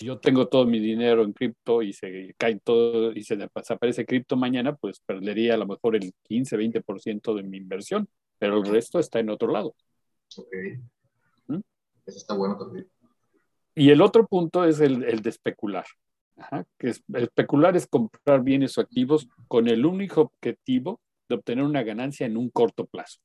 si 0.00 0.06
yo 0.06 0.18
tengo 0.18 0.48
todo 0.48 0.64
mi 0.64 0.78
dinero 0.78 1.22
en 1.24 1.34
cripto 1.34 1.82
y 1.82 1.92
se 1.92 2.34
cae 2.38 2.58
todo 2.58 3.12
y 3.12 3.22
se 3.22 3.36
desaparece 3.36 4.06
cripto 4.06 4.34
mañana, 4.34 4.74
pues 4.74 4.98
perdería 5.00 5.52
a 5.52 5.56
lo 5.58 5.66
mejor 5.66 5.94
el 5.94 6.14
15, 6.22 6.56
20% 6.56 7.34
de 7.34 7.42
mi 7.42 7.58
inversión, 7.58 8.08
pero 8.38 8.56
el 8.56 8.64
resto 8.64 8.98
está 8.98 9.20
en 9.20 9.28
otro 9.28 9.52
lado. 9.52 9.74
Ok. 10.38 10.54
¿Mm? 11.48 11.60
Eso 12.06 12.16
está 12.16 12.32
bueno 12.32 12.56
también. 12.56 12.88
Y 13.74 13.90
el 13.90 14.00
otro 14.00 14.26
punto 14.26 14.64
es 14.64 14.80
el, 14.80 15.04
el 15.04 15.20
de 15.20 15.28
especular. 15.28 15.84
Ajá, 16.38 16.64
que 16.78 16.88
especular 16.88 17.76
es 17.76 17.86
comprar 17.86 18.42
bienes 18.42 18.78
o 18.78 18.80
activos 18.80 19.28
con 19.48 19.68
el 19.68 19.84
único 19.84 20.22
objetivo 20.22 20.98
de 21.28 21.34
obtener 21.34 21.62
una 21.62 21.82
ganancia 21.82 22.24
en 22.24 22.38
un 22.38 22.48
corto 22.48 22.86
plazo. 22.86 23.18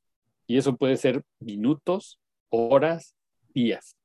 Y 0.46 0.58
eso 0.58 0.75
puede 0.75 0.98
ser 0.98 1.24
minutos, 1.39 2.20
horas, 2.50 3.15
días. 3.53 3.96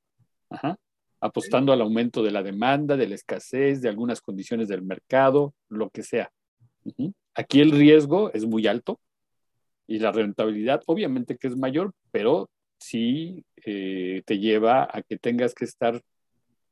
Ajá 0.49 0.79
apostando 1.21 1.73
al 1.73 1.83
aumento 1.83 2.23
de 2.23 2.31
la 2.31 2.43
demanda, 2.43 2.97
de 2.97 3.09
la 3.09 3.15
escasez, 3.15 3.83
de 3.83 3.89
algunas 3.89 4.21
condiciones 4.21 4.69
del 4.69 4.83
mercado, 4.83 5.55
lo 5.69 5.91
que 5.91 6.03
sea. 6.03 6.33
Aquí 7.35 7.61
el 7.61 7.71
riesgo 7.71 8.33
es 8.33 8.47
muy 8.47 8.67
alto 8.67 8.99
y 9.87 9.99
la 9.99 10.13
rentabilidad 10.13 10.83
obviamente 10.87 11.37
que 11.37 11.49
es 11.49 11.57
mayor, 11.57 11.93
pero 12.11 12.49
sí 12.79 13.45
eh, 13.67 14.23
te 14.25 14.39
lleva 14.39 14.89
a 14.91 15.03
que 15.03 15.19
tengas 15.19 15.55
que 15.55 15.67
estar 15.67 16.01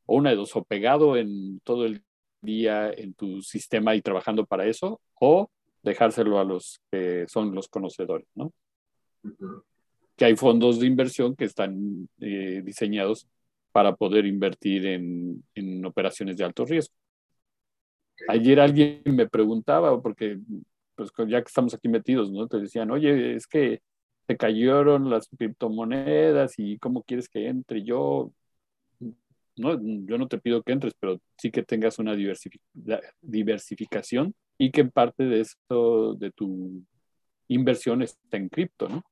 o 0.07 0.17
una 0.17 0.31
de 0.31 0.37
dos, 0.37 0.57
o 0.57 0.65
pegado 0.65 1.17
en 1.17 1.61
todo 1.61 1.85
el 1.85 2.03
día 2.41 2.91
en 2.91 3.13
tu 3.13 3.43
sistema 3.43 3.95
y 3.95 4.01
trabajando 4.01 4.47
para 4.47 4.67
eso, 4.67 5.01
o 5.21 5.51
dejárselo 5.83 6.39
a 6.39 6.45
los 6.45 6.81
que 6.91 7.27
son 7.29 7.55
los 7.55 7.69
conocedores, 7.69 8.27
¿no? 8.35 8.53
Que 10.17 10.25
hay 10.25 10.37
fondos 10.37 10.81
de 10.81 10.87
inversión 10.87 11.37
que 11.37 11.45
están 11.45 12.09
eh, 12.21 12.63
diseñados 12.65 13.29
para 13.73 13.95
poder 13.95 14.27
invertir 14.27 14.87
en, 14.87 15.45
en 15.55 15.85
operaciones 15.85 16.37
de 16.37 16.45
alto 16.45 16.65
riesgo. 16.65 16.95
Ayer 18.29 18.59
alguien 18.61 19.03
me 19.05 19.29
preguntaba, 19.29 20.01
porque 20.03 20.39
pues 20.97 21.11
ya 21.29 21.41
que 21.41 21.49
estamos 21.49 21.75
aquí 21.75 21.89
metidos, 21.89 22.33
¿no? 22.33 22.49
Te 22.49 22.59
decían, 22.59 22.91
oye, 22.91 23.37
es 23.37 23.47
que 23.47 23.81
se 24.27 24.37
cayeron 24.37 25.09
las 25.09 25.29
criptomonedas 25.29 26.55
y 26.59 26.79
cómo 26.79 27.03
quieres 27.05 27.29
que 27.29 27.47
entre. 27.47 27.85
Yo, 27.85 28.33
no, 29.57 29.81
yo 29.81 30.19
no 30.19 30.27
te 30.29 30.39
pido 30.39 30.63
que 30.63 30.73
entres, 30.73 30.95
pero 30.99 31.21
sí 31.39 31.51
que 31.51 31.63
tengas 31.63 31.99
una 31.99 32.17
diversificación 33.23 34.35
y 34.59 34.71
que 34.73 34.85
parte 34.85 35.25
de 35.25 35.41
esto, 35.41 36.15
de 36.15 36.33
tu 36.33 36.83
inversión 37.47 38.03
está 38.03 38.37
en 38.37 38.49
cripto, 38.49 38.89
¿no? 38.89 39.05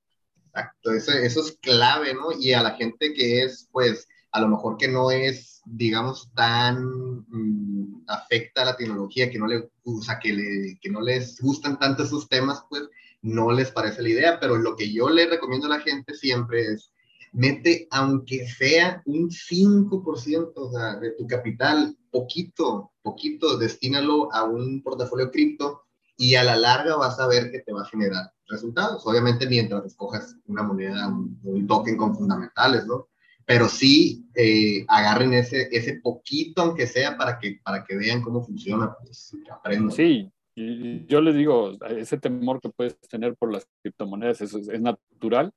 Exacto, 0.48 0.92
eso, 0.92 1.12
eso 1.12 1.40
es 1.40 1.56
clave, 1.58 2.14
¿no? 2.14 2.32
Y 2.38 2.52
a 2.52 2.62
la 2.62 2.74
gente 2.74 3.14
que 3.14 3.42
es, 3.42 3.68
pues, 3.70 4.08
a 4.36 4.40
lo 4.40 4.48
mejor 4.48 4.76
que 4.76 4.86
no 4.86 5.10
es, 5.10 5.62
digamos, 5.64 6.30
tan 6.34 7.24
mm, 7.26 8.04
afecta 8.06 8.60
a 8.60 8.64
la 8.66 8.76
tecnología, 8.76 9.30
que 9.30 9.38
no, 9.38 9.46
le, 9.46 9.70
o 9.82 10.02
sea, 10.02 10.18
que, 10.18 10.34
le, 10.34 10.78
que 10.78 10.90
no 10.90 11.00
les 11.00 11.40
gustan 11.40 11.78
tanto 11.78 12.02
esos 12.02 12.28
temas, 12.28 12.62
pues 12.68 12.82
no 13.22 13.50
les 13.50 13.70
parece 13.70 14.02
la 14.02 14.10
idea, 14.10 14.38
pero 14.38 14.58
lo 14.58 14.76
que 14.76 14.92
yo 14.92 15.08
le 15.08 15.26
recomiendo 15.26 15.68
a 15.68 15.70
la 15.70 15.80
gente 15.80 16.12
siempre 16.12 16.66
es, 16.66 16.92
mete 17.32 17.88
aunque 17.90 18.46
sea 18.46 19.02
un 19.06 19.30
5% 19.30 20.52
o 20.54 20.70
sea, 20.70 20.96
de 20.96 21.12
tu 21.12 21.26
capital, 21.26 21.96
poquito, 22.10 22.92
poquito, 23.00 23.56
destínalo 23.56 24.30
a 24.34 24.44
un 24.44 24.82
portafolio 24.82 25.30
cripto 25.30 25.84
y 26.18 26.34
a 26.34 26.44
la 26.44 26.56
larga 26.56 26.96
vas 26.96 27.18
a 27.18 27.26
ver 27.26 27.50
que 27.50 27.60
te 27.60 27.72
va 27.72 27.80
a 27.80 27.88
generar 27.88 28.34
resultados. 28.48 29.06
Obviamente 29.06 29.46
mientras 29.46 29.86
escojas 29.86 30.36
una 30.44 30.62
moneda, 30.62 31.08
un 31.08 31.66
token 31.66 31.96
con 31.96 32.14
fundamentales, 32.14 32.86
¿no? 32.86 33.08
Pero 33.46 33.68
sí 33.68 34.26
eh, 34.34 34.84
agarren 34.88 35.32
ese, 35.32 35.68
ese 35.70 36.00
poquito, 36.00 36.62
aunque 36.62 36.86
sea, 36.88 37.16
para 37.16 37.38
que, 37.38 37.60
para 37.62 37.84
que 37.84 37.96
vean 37.96 38.20
cómo 38.20 38.42
funciona, 38.42 38.94
pues 39.00 39.34
aprendan. 39.48 39.92
Sí, 39.92 40.28
yo 40.56 41.20
les 41.20 41.36
digo, 41.36 41.78
ese 41.88 42.18
temor 42.18 42.60
que 42.60 42.70
puedes 42.70 42.98
tener 43.08 43.36
por 43.36 43.52
las 43.52 43.66
criptomonedas 43.82 44.40
eso 44.40 44.58
es, 44.58 44.80
natural, 44.80 45.52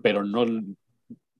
pero 0.00 0.22
no, 0.22 0.46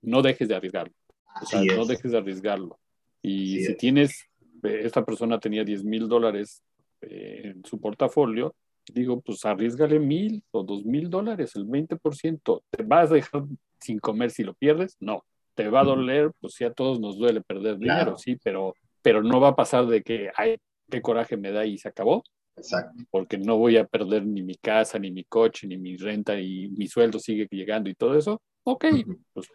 no 0.03 0.23
dejes 0.23 0.49
de 0.49 0.57
arriesgarlo. 0.57 0.93
O 1.41 1.47
sea, 1.47 1.63
no 1.63 1.87
dejes 1.87 2.11
de 2.11 2.19
arriesgarlo. 2.19 2.81
Y 3.23 3.63
si 3.65 3.77
tienes, 3.77 4.27
eh, 4.65 4.81
esta 4.83 5.05
persona 5.05 5.39
tenía 5.39 5.63
10 5.63 5.85
mil 5.85 6.09
dólares 6.09 6.63
eh, 7.03 7.53
en 7.55 7.65
su 7.65 7.81
portafolio, 7.81 8.57
digo, 8.93 9.21
pues 9.21 9.45
arriesgale 9.45 10.01
mil 10.01 10.43
o 10.51 10.65
dos 10.65 10.85
mil 10.85 11.09
dólares, 11.09 11.55
el 11.55 11.67
20%. 11.67 12.63
¿Te 12.71 12.83
vas 12.83 13.13
a 13.13 13.15
dejar 13.15 13.45
sin 13.79 14.01
comer 14.01 14.31
si 14.33 14.43
lo 14.43 14.55
pierdes? 14.55 14.97
No 14.99 15.23
te 15.59 15.69
va 15.69 15.81
a 15.81 15.85
doler, 15.85 16.31
pues 16.41 16.55
sí, 16.55 16.63
a 16.63 16.73
todos 16.73 17.01
nos 17.01 17.19
duele 17.19 17.41
perder 17.41 17.79
dinero, 17.79 18.17
sí, 18.17 18.37
pero, 18.37 18.75
pero 19.03 19.25
no 19.25 19.41
va 19.41 19.49
a 19.49 19.57
pasar 19.57 19.87
de 19.87 20.05
que, 20.05 20.31
ay, 20.37 20.57
qué 20.89 21.03
coraje 21.03 21.37
me 21.37 21.51
da 21.51 21.67
y 21.67 21.79
se 21.79 21.89
acabó. 21.89 22.23
Exacto. 22.57 23.03
Porque 23.11 23.39
no 23.39 23.59
voy 23.59 23.77
a 23.77 23.85
perder 23.85 24.25
ni 24.25 24.41
mi 24.41 24.55
casa, 24.55 25.01
ni 25.01 25.11
mi 25.11 25.25
coche, 25.25 25.67
ni 25.67 25.77
mi 25.77 25.97
renta, 25.97 26.39
y 26.39 26.69
mi 26.69 26.87
sueldo 26.87 27.19
sigue 27.19 27.49
llegando 27.51 27.91
y 27.91 27.97
todo 27.97 28.17
eso. 28.17 28.41
Ok, 28.63 28.85
pues 29.33 29.49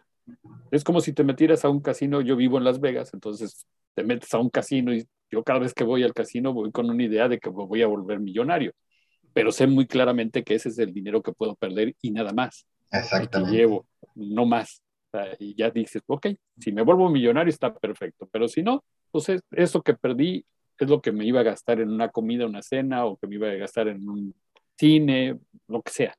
es 0.70 0.84
como 0.84 1.00
si 1.00 1.14
te 1.14 1.24
metieras 1.24 1.64
a 1.64 1.70
un 1.70 1.80
casino. 1.80 2.20
Yo 2.20 2.36
vivo 2.36 2.58
en 2.58 2.64
Las 2.64 2.80
Vegas, 2.80 3.14
entonces 3.14 3.66
te 3.94 4.04
metes 4.04 4.34
a 4.34 4.38
un 4.40 4.50
casino 4.50 4.94
y 4.94 5.06
yo 5.30 5.42
cada 5.42 5.60
vez 5.60 5.72
que 5.72 5.84
voy 5.84 6.02
al 6.02 6.12
casino 6.12 6.52
voy 6.52 6.70
con 6.70 6.90
una 6.90 7.02
idea 7.02 7.28
de 7.28 7.38
que 7.38 7.48
voy 7.48 7.80
a 7.80 7.86
volver 7.86 8.20
millonario. 8.20 8.72
Pero 9.32 9.52
sé 9.52 9.66
muy 9.66 9.86
claramente 9.86 10.44
que 10.44 10.56
ese 10.56 10.68
es 10.68 10.78
el 10.78 10.92
dinero 10.92 11.22
que 11.22 11.32
puedo 11.32 11.54
perder 11.54 11.96
y 12.02 12.10
nada 12.10 12.34
más. 12.34 12.66
Exactamente. 12.90 13.56
llevo, 13.56 13.86
no 14.14 14.44
más 14.44 14.83
y 15.38 15.54
ya 15.54 15.70
dices, 15.70 16.02
ok, 16.06 16.28
si 16.58 16.72
me 16.72 16.82
vuelvo 16.82 17.08
millonario 17.08 17.50
está 17.50 17.72
perfecto, 17.74 18.28
pero 18.30 18.48
si 18.48 18.62
no, 18.62 18.84
pues 19.10 19.30
eso 19.52 19.82
que 19.82 19.94
perdí 19.94 20.44
es 20.78 20.88
lo 20.88 21.00
que 21.00 21.12
me 21.12 21.24
iba 21.24 21.40
a 21.40 21.44
gastar 21.44 21.80
en 21.80 21.90
una 21.90 22.08
comida, 22.08 22.46
una 22.46 22.62
cena, 22.62 23.06
o 23.06 23.16
que 23.16 23.26
me 23.26 23.36
iba 23.36 23.48
a 23.48 23.54
gastar 23.54 23.88
en 23.88 24.08
un 24.08 24.34
cine, 24.76 25.38
lo 25.68 25.82
que 25.82 25.92
sea. 25.92 26.14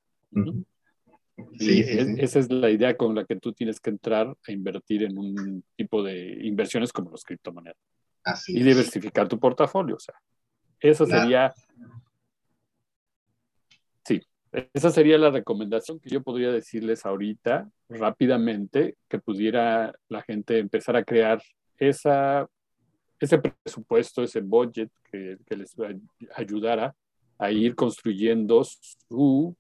Sí, 1.60 1.84
esa 2.18 2.40
es 2.40 2.50
la 2.50 2.70
idea 2.70 2.96
con 2.96 3.14
la 3.14 3.26
que 3.26 3.36
tú 3.36 3.52
tienes 3.52 3.80
que 3.80 3.90
entrar 3.90 4.36
a 4.48 4.52
invertir 4.52 5.04
en 5.04 5.18
un 5.18 5.64
tipo 5.76 6.02
de 6.02 6.40
inversiones 6.46 6.94
como 6.94 7.12
los 7.12 7.24
criptomonedas. 7.24 7.78
Así 8.24 8.58
y 8.58 8.64
diversificar 8.64 9.28
tu 9.28 9.38
portafolio. 9.38 9.98
O 9.98 10.00
sea, 10.00 10.16
eso 10.80 11.06
sería 11.06 11.54
esa 14.74 14.90
sería 14.92 15.18
la 15.18 15.32
recomendación 15.32 16.00
que 16.00 16.10
yo 16.10 16.22
podría 16.22 16.52
decirles 16.52 17.06
ahorita 17.06 17.70
rápidamente, 17.90 18.98
que 19.10 19.20
pudiera 19.20 19.94
la 20.08 20.22
gente 20.22 20.60
empezar 20.60 20.96
a 20.96 21.04
crear 21.04 21.42
esa, 21.78 22.48
ese 23.20 23.40
presupuesto, 23.40 24.24
ese 24.24 24.42
budget 24.42 24.92
que, 25.12 25.38
que 25.46 25.58
les 25.58 25.76
ayudara 26.36 26.96
a 27.38 27.52
ir 27.52 27.76
construyendo 27.76 28.64
su 28.64 29.56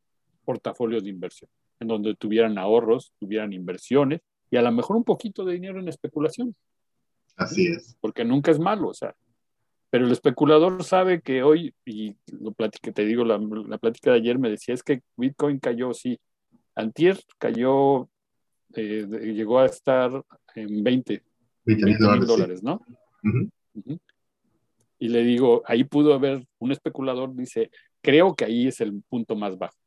portafolio 0.45 1.01
de 1.01 1.09
inversión, 1.09 1.49
en 1.79 1.87
donde 1.87 2.15
tuvieran 2.15 2.57
ahorros, 2.57 3.11
tuvieran 3.19 3.53
inversiones 3.53 4.21
y 4.49 4.57
a 4.57 4.61
lo 4.61 4.71
mejor 4.71 4.95
un 4.95 5.03
poquito 5.03 5.43
de 5.43 5.53
dinero 5.53 5.79
en 5.79 5.89
especulación. 5.89 6.55
Así 7.35 7.67
es. 7.67 7.97
Porque 7.99 8.23
nunca 8.23 8.51
es 8.51 8.59
malo, 8.59 8.89
o 8.89 8.93
sea, 8.93 9.13
pero 9.95 10.07
el 10.07 10.11
especulador 10.11 10.83
sabe 10.83 11.21
que 11.21 11.41
hoy, 11.41 11.73
y 11.85 12.17
lo 12.27 12.51
platiqué, 12.51 12.91
te 12.91 13.05
digo, 13.05 13.23
la, 13.23 13.37
la 13.37 13.77
plática 13.77 14.11
de 14.11 14.17
ayer 14.17 14.37
me 14.37 14.49
decía, 14.49 14.73
es 14.73 14.83
que 14.83 15.03
Bitcoin 15.15 15.57
cayó, 15.57 15.93
sí. 15.93 16.19
Antier 16.75 17.17
cayó, 17.37 18.09
eh, 18.73 19.07
llegó 19.33 19.59
a 19.59 19.67
estar 19.67 20.11
en 20.53 20.83
20, 20.83 21.23
20 21.63 21.85
mil 21.85 21.97
dólares, 22.27 22.61
¿no? 22.61 22.81
Y 24.99 25.07
le 25.07 25.23
digo, 25.23 25.63
ahí 25.65 25.85
pudo 25.85 26.13
haber 26.13 26.45
un 26.59 26.73
especulador, 26.73 27.33
dice, 27.33 27.71
creo 28.01 28.35
que 28.35 28.43
ahí 28.43 28.67
es 28.67 28.81
el 28.81 29.01
punto 29.07 29.37
más 29.37 29.57
bajo. 29.57 29.77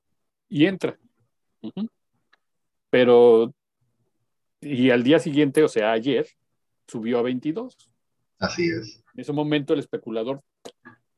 Y 0.48 0.64
entra. 0.64 0.98
Pero, 2.88 3.52
y 4.62 4.88
al 4.88 5.02
día 5.02 5.18
siguiente, 5.18 5.62
o 5.62 5.68
sea, 5.68 5.92
ayer, 5.92 6.26
subió 6.86 7.18
a 7.18 7.22
22. 7.24 7.76
Así 8.38 8.70
es. 8.70 9.04
En 9.18 9.22
ese 9.22 9.32
momento 9.32 9.74
el 9.74 9.80
especulador 9.80 10.44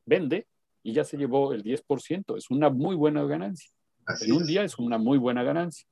vende 0.06 0.46
y 0.82 0.94
ya 0.94 1.04
se 1.04 1.18
llevó 1.18 1.52
el 1.52 1.62
10%. 1.62 2.38
Es 2.38 2.50
una 2.50 2.70
muy 2.70 2.96
buena 2.96 3.22
ganancia. 3.24 3.70
en 4.22 4.32
un 4.32 4.46
día 4.46 4.64
es 4.64 4.78
una 4.78 4.96
muy 4.96 5.18
buena 5.18 5.42
ganancia. 5.42 5.86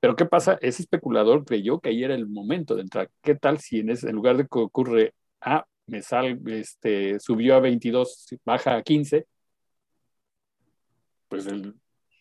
Pero 0.00 0.14
¿qué 0.16 0.26
pasa? 0.26 0.58
Ese 0.60 0.82
especulador 0.82 1.46
creyó 1.46 1.80
que 1.80 1.88
ahí 1.88 2.04
era 2.04 2.14
el 2.14 2.28
momento 2.28 2.74
de 2.74 2.82
entrar. 2.82 3.10
¿Qué 3.22 3.34
tal 3.34 3.58
si 3.58 3.78
en, 3.78 3.88
ese, 3.88 4.10
en 4.10 4.16
lugar 4.16 4.36
de 4.36 4.42
que 4.42 4.58
ocurre 4.58 5.14
A, 5.40 5.64
me 5.86 6.02
sal, 6.02 6.42
este, 6.44 7.18
subió 7.20 7.54
a 7.54 7.60
22, 7.60 8.26
baja 8.44 8.76
a 8.76 8.82
15, 8.82 9.26
pues 11.28 11.46
el, 11.46 11.74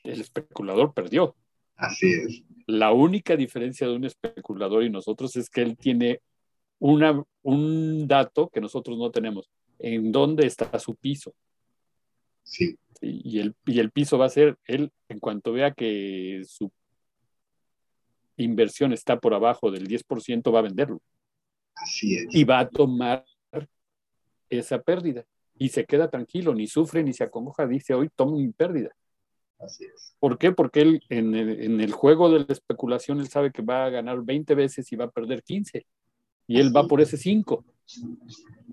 el 0.05 0.21
especulador 0.21 0.93
perdió. 0.93 1.35
Así 1.75 2.13
es. 2.13 2.41
La 2.67 2.93
única 2.93 3.35
diferencia 3.35 3.85
de 3.85 3.97
un 3.97 4.05
especulador 4.05 4.81
y 4.85 4.89
nosotros 4.89 5.35
es 5.35 5.49
que 5.49 5.61
él 5.61 5.75
tiene 5.75 6.21
una, 6.79 7.23
un 7.43 8.07
dato 8.07 8.49
que 8.49 8.61
nosotros 8.61 8.97
no 8.97 9.11
tenemos. 9.11 9.49
¿En 9.79 10.11
dónde 10.11 10.47
está 10.47 10.77
su 10.79 10.95
piso? 10.95 11.33
Sí. 12.43 12.77
Y 13.01 13.39
el, 13.39 13.55
y 13.65 13.79
el 13.79 13.91
piso 13.91 14.17
va 14.17 14.25
a 14.25 14.29
ser, 14.29 14.57
él, 14.65 14.91
en 15.09 15.19
cuanto 15.19 15.51
vea 15.51 15.71
que 15.73 16.41
su 16.47 16.71
inversión 18.37 18.93
está 18.93 19.19
por 19.19 19.33
abajo 19.33 19.71
del 19.71 19.87
10%, 19.87 20.53
va 20.53 20.59
a 20.59 20.63
venderlo. 20.63 21.01
Así 21.75 22.15
es. 22.15 22.33
Y 22.33 22.43
va 22.43 22.59
a 22.59 22.69
tomar 22.69 23.25
esa 24.49 24.81
pérdida. 24.81 25.25
Y 25.59 25.69
se 25.69 25.85
queda 25.85 26.09
tranquilo, 26.09 26.53
ni 26.53 26.67
sufre, 26.67 27.03
ni 27.03 27.13
se 27.13 27.23
acongoja, 27.23 27.67
dice, 27.67 27.93
hoy 27.93 28.09
tomo 28.15 28.37
mi 28.37 28.51
pérdida. 28.51 28.95
Así 29.59 29.85
es. 29.85 30.15
¿Por 30.19 30.37
qué? 30.37 30.51
Porque 30.51 30.81
él 30.81 31.01
en 31.09 31.33
el, 31.35 31.63
en 31.63 31.81
el, 31.81 31.91
juego 31.91 32.31
de 32.31 32.39
la 32.39 32.53
especulación, 32.53 33.19
él 33.19 33.27
sabe 33.27 33.51
que 33.51 33.63
va 33.63 33.85
a 33.85 33.89
ganar 33.89 34.21
20 34.23 34.53
veces 34.55 34.91
y 34.91 34.95
va 34.95 35.05
a 35.05 35.11
perder 35.11 35.43
15. 35.43 35.85
Y 36.47 36.59
él 36.59 36.75
va 36.75 36.87
por 36.87 37.01
ese 37.01 37.17
5. 37.17 37.63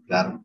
Claro. 0.06 0.44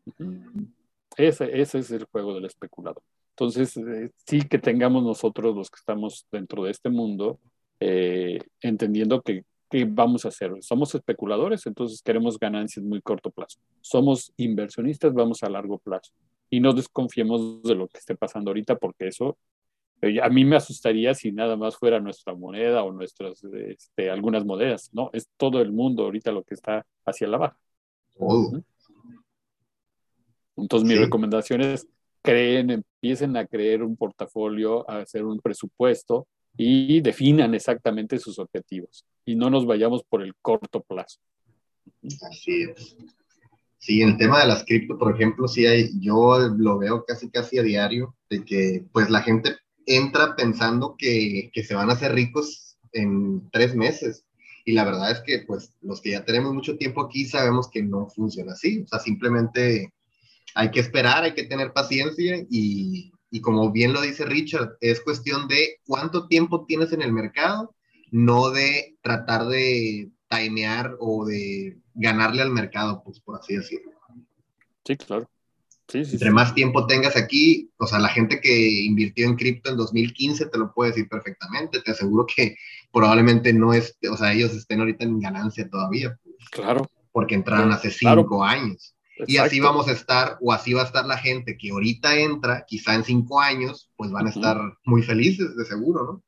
Ese, 1.16 1.60
ese 1.60 1.78
es 1.78 1.90
el 1.90 2.04
juego 2.04 2.34
del 2.34 2.46
especulador. 2.46 3.02
Entonces, 3.30 3.76
eh, 3.76 4.10
sí 4.26 4.42
que 4.42 4.58
tengamos 4.58 5.02
nosotros 5.02 5.56
los 5.56 5.70
que 5.70 5.78
estamos 5.78 6.26
dentro 6.30 6.64
de 6.64 6.72
este 6.72 6.90
mundo, 6.90 7.38
eh, 7.80 8.38
entendiendo 8.60 9.22
que, 9.22 9.44
que, 9.70 9.86
vamos 9.86 10.24
a 10.24 10.28
hacer. 10.28 10.52
Somos 10.60 10.94
especuladores, 10.94 11.66
entonces 11.66 12.02
queremos 12.02 12.38
ganancias 12.38 12.84
muy 12.84 13.00
corto 13.00 13.30
plazo. 13.30 13.58
Somos 13.80 14.32
inversionistas, 14.36 15.14
vamos 15.14 15.42
a 15.42 15.48
largo 15.48 15.78
plazo. 15.78 16.12
Y 16.50 16.60
no 16.60 16.72
desconfiemos 16.72 17.62
de 17.62 17.74
lo 17.76 17.88
que 17.88 17.98
esté 17.98 18.14
pasando 18.14 18.50
ahorita, 18.50 18.76
porque 18.76 19.08
eso 19.08 19.38
a 20.22 20.28
mí 20.28 20.44
me 20.44 20.56
asustaría 20.56 21.14
si 21.14 21.32
nada 21.32 21.56
más 21.56 21.76
fuera 21.76 22.00
nuestra 22.00 22.34
moneda 22.34 22.82
o 22.82 22.92
nuestras, 22.92 23.42
este, 23.44 24.10
algunas 24.10 24.44
monedas, 24.44 24.90
¿no? 24.92 25.10
Es 25.12 25.28
todo 25.36 25.60
el 25.60 25.72
mundo 25.72 26.04
ahorita 26.04 26.32
lo 26.32 26.42
que 26.42 26.54
está 26.54 26.86
hacia 27.04 27.28
la 27.28 27.38
baja. 27.38 27.58
Oh. 28.18 28.52
Entonces, 30.56 30.88
mi 30.88 30.94
sí. 30.94 31.00
recomendación 31.00 31.60
es 31.62 31.86
creen, 32.22 32.70
empiecen 32.70 33.36
a 33.36 33.46
creer 33.46 33.82
un 33.82 33.96
portafolio, 33.96 34.88
a 34.90 34.98
hacer 34.98 35.24
un 35.24 35.40
presupuesto 35.40 36.26
y 36.56 37.00
definan 37.00 37.54
exactamente 37.54 38.18
sus 38.18 38.38
objetivos 38.38 39.04
y 39.24 39.36
no 39.36 39.50
nos 39.50 39.66
vayamos 39.66 40.02
por 40.04 40.22
el 40.22 40.34
corto 40.42 40.82
plazo. 40.82 41.18
Así 42.30 42.62
es. 42.62 42.96
Sí, 43.78 44.02
en 44.02 44.10
el 44.10 44.16
tema 44.18 44.40
de 44.40 44.48
las 44.48 44.64
cripto, 44.64 44.98
por 44.98 45.14
ejemplo, 45.14 45.48
sí 45.48 45.66
hay, 45.66 45.88
yo 46.00 46.38
lo 46.38 46.78
veo 46.78 47.04
casi 47.06 47.30
casi 47.30 47.58
a 47.58 47.62
diario, 47.62 48.14
de 48.28 48.44
que 48.44 48.84
pues 48.92 49.08
la 49.08 49.22
gente 49.22 49.56
entra 49.96 50.36
pensando 50.36 50.94
que, 50.96 51.50
que, 51.52 51.64
se 51.64 51.74
van 51.74 51.90
a 51.90 51.94
hacer 51.94 52.12
ricos 52.12 52.76
en 52.92 53.50
tres 53.50 53.74
meses. 53.74 54.24
Y 54.64 54.72
la 54.72 54.84
verdad 54.84 55.10
es 55.10 55.20
que, 55.20 55.40
pues, 55.46 55.74
los 55.80 56.00
que 56.00 56.10
ya 56.10 56.24
tenemos 56.24 56.54
mucho 56.54 56.76
tiempo 56.76 57.02
aquí 57.02 57.24
sabemos 57.24 57.68
que 57.68 57.82
no 57.82 58.08
funciona 58.08 58.52
así. 58.52 58.82
O 58.82 58.86
sea, 58.86 59.00
simplemente 59.00 59.92
hay 60.54 60.70
que 60.70 60.80
esperar, 60.80 61.24
hay 61.24 61.34
que 61.34 61.44
tener 61.44 61.72
paciencia 61.72 62.44
y, 62.48 63.12
y 63.30 63.40
como 63.40 63.72
bien 63.72 63.92
lo 63.92 64.00
dice 64.00 64.24
Richard, 64.24 64.76
es 64.80 65.00
cuestión 65.00 65.48
de 65.48 65.80
cuánto 65.86 66.28
tiempo 66.28 66.66
tienes 66.66 66.92
en 66.92 67.02
el 67.02 67.12
mercado, 67.12 67.74
no 68.10 68.50
de 68.50 68.96
tratar 69.02 69.46
de 69.46 70.10
timear 70.28 70.96
o 71.00 71.24
de 71.24 71.78
ganarle 71.94 72.42
al 72.42 72.50
mercado, 72.50 73.02
pues, 73.04 73.20
por 73.20 73.38
así 73.38 73.56
decirlo. 73.56 73.92
Sí, 74.84 74.96
claro. 74.96 75.28
Sí, 75.90 76.04
sí, 76.04 76.12
Entre 76.12 76.28
sí. 76.28 76.34
más 76.34 76.54
tiempo 76.54 76.86
tengas 76.86 77.16
aquí, 77.16 77.70
o 77.78 77.86
sea, 77.86 77.98
la 77.98 78.08
gente 78.08 78.40
que 78.40 78.84
invirtió 78.84 79.26
en 79.26 79.34
cripto 79.34 79.70
en 79.70 79.76
2015 79.76 80.46
te 80.46 80.58
lo 80.58 80.72
puede 80.72 80.92
decir 80.92 81.08
perfectamente. 81.08 81.80
Te 81.80 81.90
aseguro 81.90 82.26
que 82.26 82.56
probablemente 82.92 83.52
no 83.52 83.74
es, 83.74 83.98
o 84.08 84.16
sea, 84.16 84.32
ellos 84.32 84.52
estén 84.52 84.78
ahorita 84.78 85.04
en 85.04 85.18
ganancia 85.18 85.68
todavía. 85.68 86.16
Pues, 86.22 86.48
claro. 86.50 86.86
Porque 87.10 87.34
entraron 87.34 87.72
hace 87.72 87.90
claro. 87.90 88.22
cinco 88.22 88.44
años. 88.44 88.94
Exacto. 89.12 89.32
Y 89.32 89.36
así 89.38 89.60
vamos 89.60 89.88
a 89.88 89.92
estar, 89.92 90.38
o 90.40 90.52
así 90.52 90.72
va 90.72 90.82
a 90.82 90.86
estar 90.86 91.04
la 91.04 91.18
gente 91.18 91.58
que 91.58 91.70
ahorita 91.70 92.16
entra, 92.16 92.64
quizá 92.66 92.94
en 92.94 93.02
cinco 93.02 93.40
años, 93.40 93.90
pues 93.96 94.12
van 94.12 94.28
a 94.28 94.30
estar 94.30 94.56
uh 94.56 94.60
-huh. 94.60 94.76
muy 94.84 95.02
felices, 95.02 95.56
de 95.56 95.64
seguro, 95.64 96.04
¿no? 96.04 96.22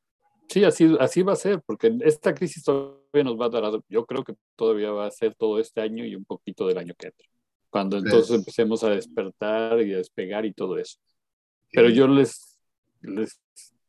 Sí, 0.49 0.65
así, 0.65 0.95
así 1.01 1.23
va 1.23 1.33
a 1.33 1.37
ser, 1.37 1.63
porque 1.65 1.97
esta 2.05 2.35
crisis 2.35 2.65
todavía 2.65 3.25
nos 3.25 3.41
va 3.41 3.47
a 3.47 3.49
dar, 3.49 3.81
yo 3.89 4.05
creo 4.05 4.25
que 4.25 4.35
todavía 4.57 4.91
va 4.91 5.07
a 5.07 5.11
ser 5.11 5.35
todo 5.35 5.59
este 5.59 5.81
año 5.81 6.05
y 6.05 6.15
un 6.15 6.27
poquito 6.27 6.67
del 6.67 6.77
año 6.77 6.95
que 6.99 7.07
entra 7.07 7.32
cuando 7.73 7.97
entonces 7.97 8.31
es. 8.31 8.39
empecemos 8.39 8.85
a 8.85 8.91
despertar 8.91 9.81
y 9.81 9.95
a 9.95 9.97
despegar 9.97 10.45
y 10.45 10.53
todo 10.53 10.77
eso. 10.79 10.99
Pero 11.73 11.89
yo 11.89 12.07
les, 12.07 12.59
les, 13.01 13.41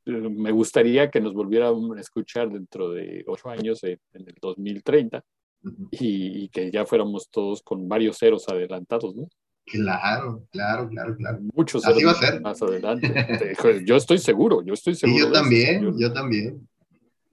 me 0.05 0.51
gustaría 0.51 1.11
que 1.11 1.19
nos 1.19 1.33
volvieran 1.33 1.75
a 1.97 1.99
escuchar 1.99 2.49
dentro 2.49 2.91
de 2.91 3.25
ocho 3.27 3.49
años, 3.49 3.83
en, 3.83 3.99
en 4.13 4.21
el 4.29 4.35
2030, 4.41 5.17
uh 5.17 5.67
-huh. 5.69 5.87
y, 5.91 6.45
y, 6.45 6.49
que 6.49 6.71
ya 6.71 6.85
fuéramos 6.85 7.29
todos 7.29 7.61
con 7.61 7.89
varios 7.89 8.17
ceros 8.17 8.47
adelantados, 8.47 9.13
¿no? 9.15 9.27
Claro, 9.65 10.45
claro, 10.49 10.87
claro, 10.89 11.15
claro. 11.17 11.39
Muchos 11.53 11.85
Así 11.85 12.03
va 12.03 12.11
a 12.11 12.15
ser. 12.15 12.41
más 12.41 12.61
adelante. 12.61 13.07
yo 13.85 13.95
estoy 13.97 14.17
seguro, 14.17 14.61
yo 14.63 14.73
estoy 14.73 14.95
seguro. 14.95 15.17
Y 15.17 15.27
yo 15.27 15.31
también, 15.31 15.81
yo, 15.83 15.91
yo 15.97 16.13
también. 16.13 16.67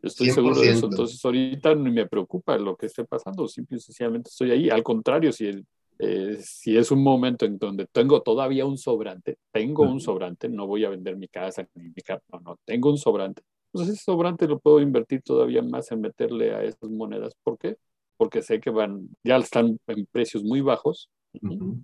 Yo 0.03 0.09
estoy 0.09 0.29
100%. 0.29 0.35
seguro 0.35 0.61
de 0.61 0.71
eso. 0.71 0.87
Entonces, 0.87 1.25
ahorita 1.25 1.75
ni 1.77 1.91
me 1.91 2.07
preocupa 2.07 2.57
lo 2.59 2.77
que 2.77 2.87
esté 2.87 3.05
pasando, 3.05 3.47
simple 3.47 3.77
y 3.77 3.81
sencillamente 3.81 4.31
estoy 4.31 4.51
ahí. 4.51 4.71
Al 4.71 4.83
contrario, 4.83 5.33
si 5.33 5.47
el, 5.47 5.67
eh, 6.03 6.39
si 6.43 6.77
es 6.77 6.91
un 6.91 7.03
momento 7.03 7.45
en 7.45 7.59
donde 7.59 7.87
tengo 7.87 8.23
todavía 8.23 8.65
un 8.65 8.79
sobrante, 8.79 9.39
tengo 9.53 9.83
un 9.83 10.01
sobrante, 10.01 10.49
no 10.49 10.67
voy 10.67 10.85
a 10.85 10.89
vender 10.89 11.17
mi 11.17 11.29
casa 11.29 11.67
ni 11.75 11.91
mi 11.91 12.03
casa, 12.03 12.23
no, 12.33 12.41
no, 12.41 12.57
tengo 12.65 12.91
un 12.91 12.97
sobrante. 12.97 13.43
Entonces 13.73 13.97
ese 13.97 14.05
sobrante 14.05 14.49
lo 14.49 14.59
puedo 14.59 14.81
invertir 14.81 15.23
todavía 15.23 15.63
más 15.63 15.93
en 15.93 16.01
meterle 16.01 16.55
a 16.55 16.63
esas 16.65 16.91
monedas. 16.91 17.35
¿Por 17.43 17.59
qué? 17.59 17.77
Porque 18.17 18.43
sé 18.43 18.61
que 18.61 18.71
van, 18.71 19.09
ya 19.23 19.37
están 19.37 19.79
en 19.87 20.07
precios 20.11 20.43
muy 20.43 20.61
bajos. 20.61 21.11
Uh 21.35 21.49
-huh. 21.49 21.83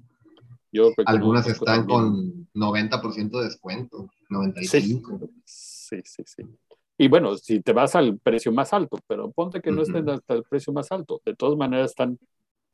Yo 0.72 0.90
Algunas 1.04 1.46
están 1.46 1.86
también. 1.86 1.86
con 1.86 2.48
90% 2.54 3.38
de 3.38 3.44
descuento, 3.44 4.08
95%. 4.30 5.30
Sí, 5.44 6.00
sí, 6.04 6.22
sí. 6.24 6.42
Y 6.98 7.08
bueno, 7.08 7.36
si 7.36 7.60
te 7.60 7.72
vas 7.72 7.94
al 7.94 8.18
precio 8.18 8.50
más 8.50 8.72
alto, 8.72 8.98
pero 9.06 9.30
ponte 9.30 9.60
que 9.60 9.70
no 9.70 9.82
uh 9.82 9.84
-huh. 9.84 9.88
estén 9.88 10.08
hasta 10.08 10.34
el 10.34 10.42
precio 10.44 10.72
más 10.72 10.90
alto. 10.90 11.20
De 11.24 11.34
todas 11.34 11.56
maneras 11.56 11.90
están 11.90 12.18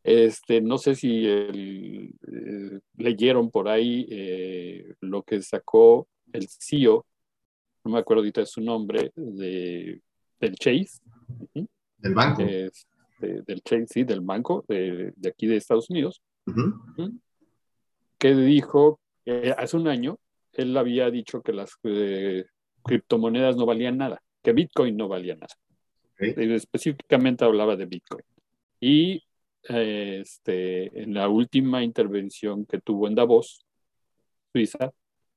este, 0.05 0.61
no 0.61 0.79
sé 0.79 0.95
si 0.95 1.27
el, 1.27 2.15
eh, 2.27 2.81
leyeron 2.97 3.51
por 3.51 3.69
ahí 3.69 4.07
eh, 4.11 4.95
lo 5.01 5.23
que 5.23 5.41
sacó 5.43 6.09
el 6.33 6.49
CEO, 6.49 7.07
no 7.85 7.93
me 7.93 7.99
acuerdo 7.99 8.21
ahorita 8.21 8.41
de 8.41 8.47
su 8.47 8.61
nombre, 8.61 9.13
de, 9.15 10.01
del 10.41 10.55
Chase. 10.57 11.01
Del 11.99 12.15
banco. 12.15 12.43
Este, 12.43 13.43
del 13.43 13.63
Chase, 13.63 13.87
sí, 13.89 14.05
del 14.05 14.21
banco 14.21 14.65
de, 14.69 15.13
de 15.17 15.29
aquí 15.29 15.47
de 15.47 15.57
Estados 15.57 15.91
Unidos. 15.91 16.23
Uh 16.47 16.53
-huh. 16.53 17.21
Que 18.19 18.35
dijo 18.35 19.01
que 19.25 19.55
hace 19.57 19.77
un 19.77 19.89
año 19.89 20.19
él 20.53 20.77
había 20.77 21.11
dicho 21.11 21.43
que 21.43 21.53
las 21.53 21.77
eh, 21.85 22.45
criptomonedas 22.85 23.57
no 23.57 23.67
valían 23.67 23.97
nada, 23.99 24.23
que 24.43 24.53
Bitcoin 24.53 24.97
no 24.97 25.09
valía 25.09 25.35
nada. 25.35 25.55
Okay. 26.15 26.35
Específicamente 26.55 27.45
hablaba 27.45 27.77
de 27.77 27.87
Bitcoin. 27.87 28.25
Y 28.81 29.23
este, 29.65 31.03
en 31.03 31.15
la 31.15 31.29
última 31.29 31.83
intervención 31.83 32.67
que 32.67 32.81
tuvo 32.81 33.09
en 33.09 33.15
Davos, 33.15 33.65
Suiza, 34.53 34.93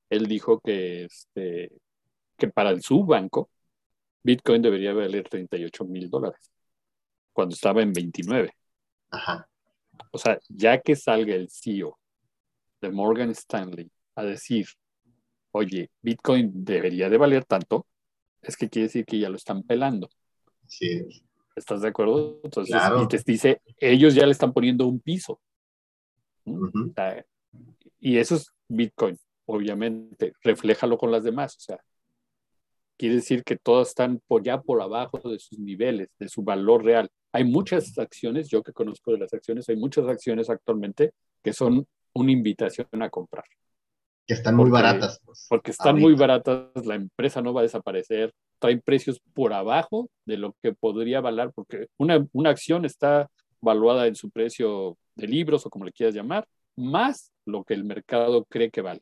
él 0.09 0.27
dijo 0.27 0.59
que, 0.59 1.05
este, 1.05 1.71
que 2.37 2.47
para 2.47 2.79
su 2.79 3.05
banco 3.05 3.49
Bitcoin 4.23 4.61
debería 4.61 4.93
valer 4.93 5.27
38 5.29 5.85
mil 5.85 6.09
dólares, 6.09 6.51
cuando 7.31 7.53
estaba 7.53 7.81
en 7.81 7.93
29. 7.93 8.51
Ajá. 9.11 9.47
O 10.11 10.17
sea, 10.17 10.39
ya 10.49 10.81
que 10.81 10.95
salga 10.95 11.35
el 11.35 11.49
CEO 11.49 11.97
de 12.81 12.89
Morgan 12.89 13.29
Stanley 13.29 13.89
a 14.15 14.23
decir, 14.23 14.67
oye, 15.51 15.91
Bitcoin 16.01 16.65
debería 16.65 17.09
de 17.09 17.17
valer 17.17 17.45
tanto, 17.45 17.85
es 18.41 18.57
que 18.57 18.69
quiere 18.69 18.87
decir 18.87 19.05
que 19.05 19.19
ya 19.19 19.29
lo 19.29 19.35
están 19.35 19.63
pelando. 19.63 20.09
Sí. 20.67 21.23
¿Estás 21.55 21.81
de 21.81 21.87
acuerdo? 21.87 22.39
Entonces, 22.43 22.75
claro. 22.75 23.03
y 23.03 23.07
te 23.07 23.19
dice, 23.25 23.61
ellos 23.79 24.13
ya 24.13 24.25
le 24.25 24.31
están 24.31 24.51
poniendo 24.53 24.85
un 24.87 24.99
piso. 24.99 25.39
Uh 26.43 26.67
-huh. 26.67 27.25
y 27.99 28.17
eso 28.17 28.35
es 28.35 28.51
Bitcoin, 28.67 29.17
obviamente. 29.45 30.33
Refléjalo 30.43 30.97
con 30.97 31.11
las 31.11 31.23
demás. 31.23 31.55
O 31.55 31.59
sea, 31.59 31.79
quiere 32.97 33.15
decir 33.15 33.43
que 33.43 33.57
todas 33.57 33.89
están 33.89 34.21
por 34.27 34.43
ya 34.43 34.61
por 34.61 34.81
abajo 34.81 35.17
de 35.29 35.39
sus 35.39 35.59
niveles, 35.59 36.09
de 36.19 36.29
su 36.29 36.43
valor 36.43 36.83
real. 36.83 37.09
Hay 37.31 37.43
muchas 37.43 37.97
acciones, 37.97 38.49
yo 38.49 38.63
que 38.63 38.73
conozco 38.73 39.11
de 39.11 39.19
las 39.19 39.33
acciones, 39.33 39.67
hay 39.69 39.75
muchas 39.75 40.07
acciones 40.07 40.49
actualmente 40.49 41.13
que 41.43 41.53
son 41.53 41.87
una 42.13 42.31
invitación 42.31 42.87
a 43.01 43.09
comprar. 43.09 43.45
Que 44.27 44.33
están 44.33 44.55
muy 44.55 44.69
baratas. 44.69 45.19
Pues, 45.23 45.45
porque 45.49 45.71
están 45.71 45.89
ahorita. 45.89 46.07
muy 46.07 46.15
baratas, 46.15 46.85
la 46.85 46.95
empresa 46.95 47.41
no 47.41 47.53
va 47.53 47.61
a 47.61 47.63
desaparecer, 47.63 48.33
traen 48.59 48.81
precios 48.81 49.21
por 49.33 49.53
abajo 49.53 50.09
de 50.25 50.37
lo 50.37 50.55
que 50.61 50.73
podría 50.73 51.21
valer, 51.21 51.51
porque 51.53 51.87
una, 51.97 52.25
una 52.33 52.49
acción 52.49 52.85
está 52.85 53.29
valuada 53.61 54.07
en 54.07 54.15
su 54.15 54.29
precio 54.29 54.97
de 55.15 55.27
libros 55.27 55.65
o 55.65 55.69
como 55.69 55.85
le 55.85 55.91
quieras 55.91 56.15
llamar, 56.15 56.47
más 56.75 57.31
lo 57.45 57.63
que 57.63 57.73
el 57.73 57.83
mercado 57.83 58.45
cree 58.45 58.69
que 58.69 58.81
vale. 58.81 59.01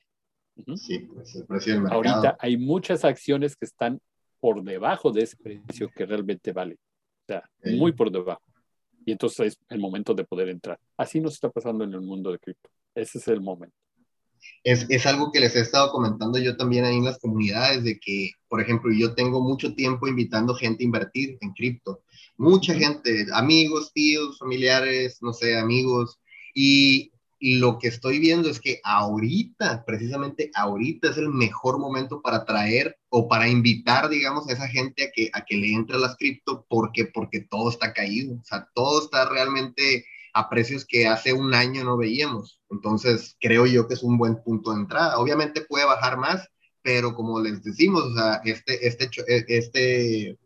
Sí, 0.76 1.00
pues 1.00 1.36
el 1.36 1.46
precio 1.46 1.74
del 1.74 1.82
mercado. 1.84 2.04
Ahorita 2.04 2.38
hay 2.40 2.58
muchas 2.58 3.04
acciones 3.04 3.56
que 3.56 3.66
están 3.66 4.00
por 4.40 4.62
debajo 4.64 5.12
de 5.12 5.24
ese 5.24 5.38
precio 5.38 5.90
que 5.96 6.06
realmente 6.06 6.52
vale. 6.52 6.76
O 6.76 7.26
sea, 7.28 7.50
muy 7.64 7.94
por 7.94 8.12
debajo. 8.12 8.42
Y 9.06 9.12
entonces 9.12 9.54
es 9.54 9.60
el 9.70 9.80
momento 9.80 10.14
de 10.14 10.26
poder 10.26 10.50
entrar. 10.50 10.78
Así 10.98 11.20
nos 11.20 11.34
está 11.34 11.50
pasando 11.50 11.84
en 11.84 11.94
el 11.94 12.02
mundo 12.02 12.32
de 12.32 12.40
cripto. 12.40 12.70
Ese 12.94 13.18
es 13.18 13.28
el 13.28 13.42
momento. 13.42 13.76
Es, 14.64 14.86
es, 14.90 15.06
algo 15.06 15.32
que 15.32 15.40
les 15.40 15.56
he 15.56 15.60
estado 15.60 15.92
comentando 15.92 16.40
yo 16.40 16.56
también 16.56 16.86
ahí 16.86 16.96
en 16.96 17.06
las 17.06 17.20
comunidades, 17.20 17.84
de 17.84 18.00
que, 18.00 18.32
por 18.48 18.62
ejemplo, 18.62 18.92
yo 18.94 19.14
tengo 19.14 19.42
mucho 19.42 19.76
tiempo 19.76 20.08
invitando 20.08 20.56
gente 20.56 20.84
a 20.84 20.86
invertir 20.86 21.38
en 21.42 21.52
cripto. 21.54 22.02
Mucha 22.38 22.74
gente, 22.74 23.28
amigos, 23.34 23.92
tíos, 23.94 24.40
familiares, 24.40 25.18
no 25.22 25.34
sé, 25.34 25.58
amigos. 25.58 26.20
Y 26.56 27.14
lo 27.44 27.78
que 27.78 27.90
estoy 27.90 28.20
viendo 28.20 28.50
es 28.50 28.62
que 28.62 28.80
ahorita, 28.86 29.84
precisamente 29.86 30.50
ahorita 30.56 31.10
es 31.10 31.18
el 31.18 31.28
mejor 31.28 31.78
momento 31.78 32.22
para 32.22 32.46
traer 32.46 32.98
o 33.10 33.28
para 33.28 33.50
invitar, 33.50 34.08
digamos, 34.08 34.48
a 34.48 34.54
esa 34.54 34.70
gente 34.70 35.04
a 35.04 35.12
que, 35.14 35.30
a 35.34 35.44
que 35.44 35.58
le 35.58 35.74
entre 35.74 35.98
a 35.98 36.00
las 36.00 36.16
cripto 36.16 36.66
porque, 36.70 37.04
porque 37.04 37.42
todo 37.42 37.70
está 37.70 37.92
caído. 37.92 38.36
O 38.36 38.44
sea, 38.46 38.70
todo 38.74 39.04
está 39.04 39.28
realmente 39.28 40.06
a 40.34 40.50
precios 40.50 40.86
que 40.86 41.06
hace 41.06 41.34
un 41.34 41.54
año 41.54 41.84
no 41.84 41.98
veíamos. 41.98 42.62
Entonces, 42.74 43.38
creo 43.40 43.66
yo 43.66 43.88
que 43.88 43.94
es 43.94 44.04
un 44.04 44.18
buen 44.18 44.42
punto 44.44 44.72
de 44.72 44.82
entrada. 44.82 45.18
Obviamente 45.20 45.62
puede 45.62 45.86
bajar 45.86 46.18
más, 46.18 46.50
pero 46.82 47.14
como 47.16 47.40
les 47.40 47.64
decimos, 47.64 48.04
o 48.04 48.16
sea, 48.16 48.42
este, 48.44 48.88
este, 48.88 49.10
este, 49.48 50.38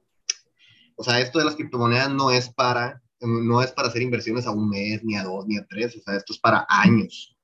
o 0.95 1.03
sea, 1.03 1.19
esto 1.19 1.39
de 1.39 1.45
las 1.45 1.55
criptomonedas 1.55 2.11
no 2.11 2.29
es 2.31 2.49
para 2.49 3.01
no 3.19 3.63
es 3.63 3.71
para 3.71 3.87
hacer 3.87 4.01
inversiones 4.01 4.45
a 4.45 4.51
un 4.51 4.69
mes, 4.69 5.03
ni 5.03 5.15
a 5.15 5.23
dos, 5.23 5.47
ni 5.47 5.57
a 5.57 5.65
tres, 5.67 5.95
o 5.95 6.01
sea, 6.01 6.15
esto 6.15 6.33
es 6.33 6.39
para 6.39 6.65
años. 6.69 7.35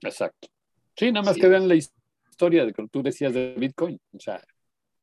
Exacto. 0.00 0.48
Sí, 0.96 1.12
nada 1.12 1.24
más 1.24 1.36
que 1.36 1.46
vean 1.46 1.68
la 1.68 1.76
historia 1.76 2.64
de 2.66 2.72
que 2.72 2.86
tú 2.88 3.02
decías 3.02 3.32
de 3.32 3.54
Bitcoin. 3.56 4.00
O 4.12 4.18
sea, 4.18 4.42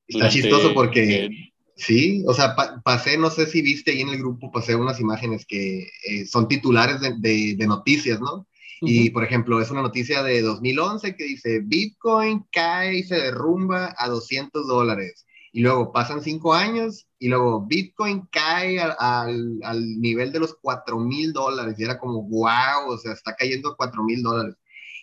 está 0.07 0.29
chistoso 0.29 0.73
porque, 0.73 1.29
sí, 1.75 2.23
o 2.27 2.33
sea, 2.33 2.53
pasé, 2.83 3.17
no 3.17 3.29
sé 3.29 3.45
si 3.45 3.61
viste 3.61 3.91
ahí 3.91 4.01
en 4.01 4.09
el 4.09 4.17
grupo, 4.17 4.51
pasé 4.51 4.75
unas 4.75 4.99
imágenes 4.99 5.45
que 5.45 5.89
eh, 6.05 6.25
son 6.25 6.47
titulares 6.47 6.99
de, 6.99 7.55
de, 7.55 7.67
noticias, 7.67 8.19
¿no? 8.19 8.47
Y, 8.81 9.09
por 9.09 9.23
ejemplo, 9.23 9.61
es 9.61 9.71
una 9.71 9.81
noticia 9.81 10.23
de 10.23 10.41
2011 10.41 11.15
que 11.15 11.23
dice, 11.25 11.59
Bitcoin 11.63 12.45
cae 12.51 12.99
y 12.99 13.03
se 13.03 13.15
derrumba 13.15 13.93
a 13.97 14.07
200 14.07 14.67
dólares 14.67 15.25
y 15.51 15.61
luego 15.61 15.91
pasan 15.91 16.21
cinco 16.21 16.53
años 16.53 17.07
y 17.17 17.27
luego 17.27 17.65
Bitcoin 17.65 18.27
cae 18.31 18.79
al, 18.79 19.59
al, 19.63 19.99
nivel 19.99 20.31
de 20.31 20.39
los 20.39 20.55
cuatro 20.61 20.99
mil 20.99 21.33
dólares 21.33 21.75
y 21.77 21.83
era 21.83 21.97
como, 21.97 22.23
wow, 22.23 22.89
o 22.89 22.97
sea, 22.97 23.13
está 23.13 23.35
cayendo 23.35 23.69
a 23.69 23.75
cuatro 23.75 24.03
mil 24.03 24.21
dólares. 24.21 24.55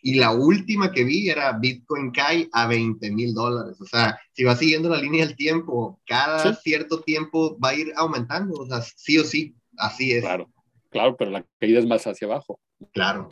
Y 0.03 0.15
la 0.15 0.31
última 0.31 0.93
que 0.93 1.03
vi 1.03 1.29
era 1.29 1.53
Bitcoin 1.53 2.13
cae 2.13 2.49
a 2.53 2.69
20 2.69 3.11
mil 3.11 3.35
dólares. 3.35 3.81
O 3.81 3.87
sea, 3.87 4.17
si 4.33 4.45
va 4.45 4.55
siguiendo 4.55 4.89
la 4.89 5.01
línea 5.01 5.27
del 5.27 5.35
tiempo, 5.35 6.01
cada 6.07 6.55
cierto 6.55 7.01
tiempo 7.01 7.59
va 7.59 7.71
a 7.71 7.75
ir 7.75 7.93
aumentando. 7.97 8.55
O 8.55 8.67
sea, 8.67 8.83
sí 8.83 9.19
o 9.19 9.25
sí, 9.25 9.57
así 9.79 10.13
es. 10.13 10.23
Claro, 10.23 10.49
claro, 10.91 11.17
pero 11.17 11.33
la 11.33 11.45
caída 11.59 11.81
es 11.81 11.87
más 11.87 12.07
hacia 12.07 12.29
abajo. 12.29 12.61
Claro. 12.93 13.29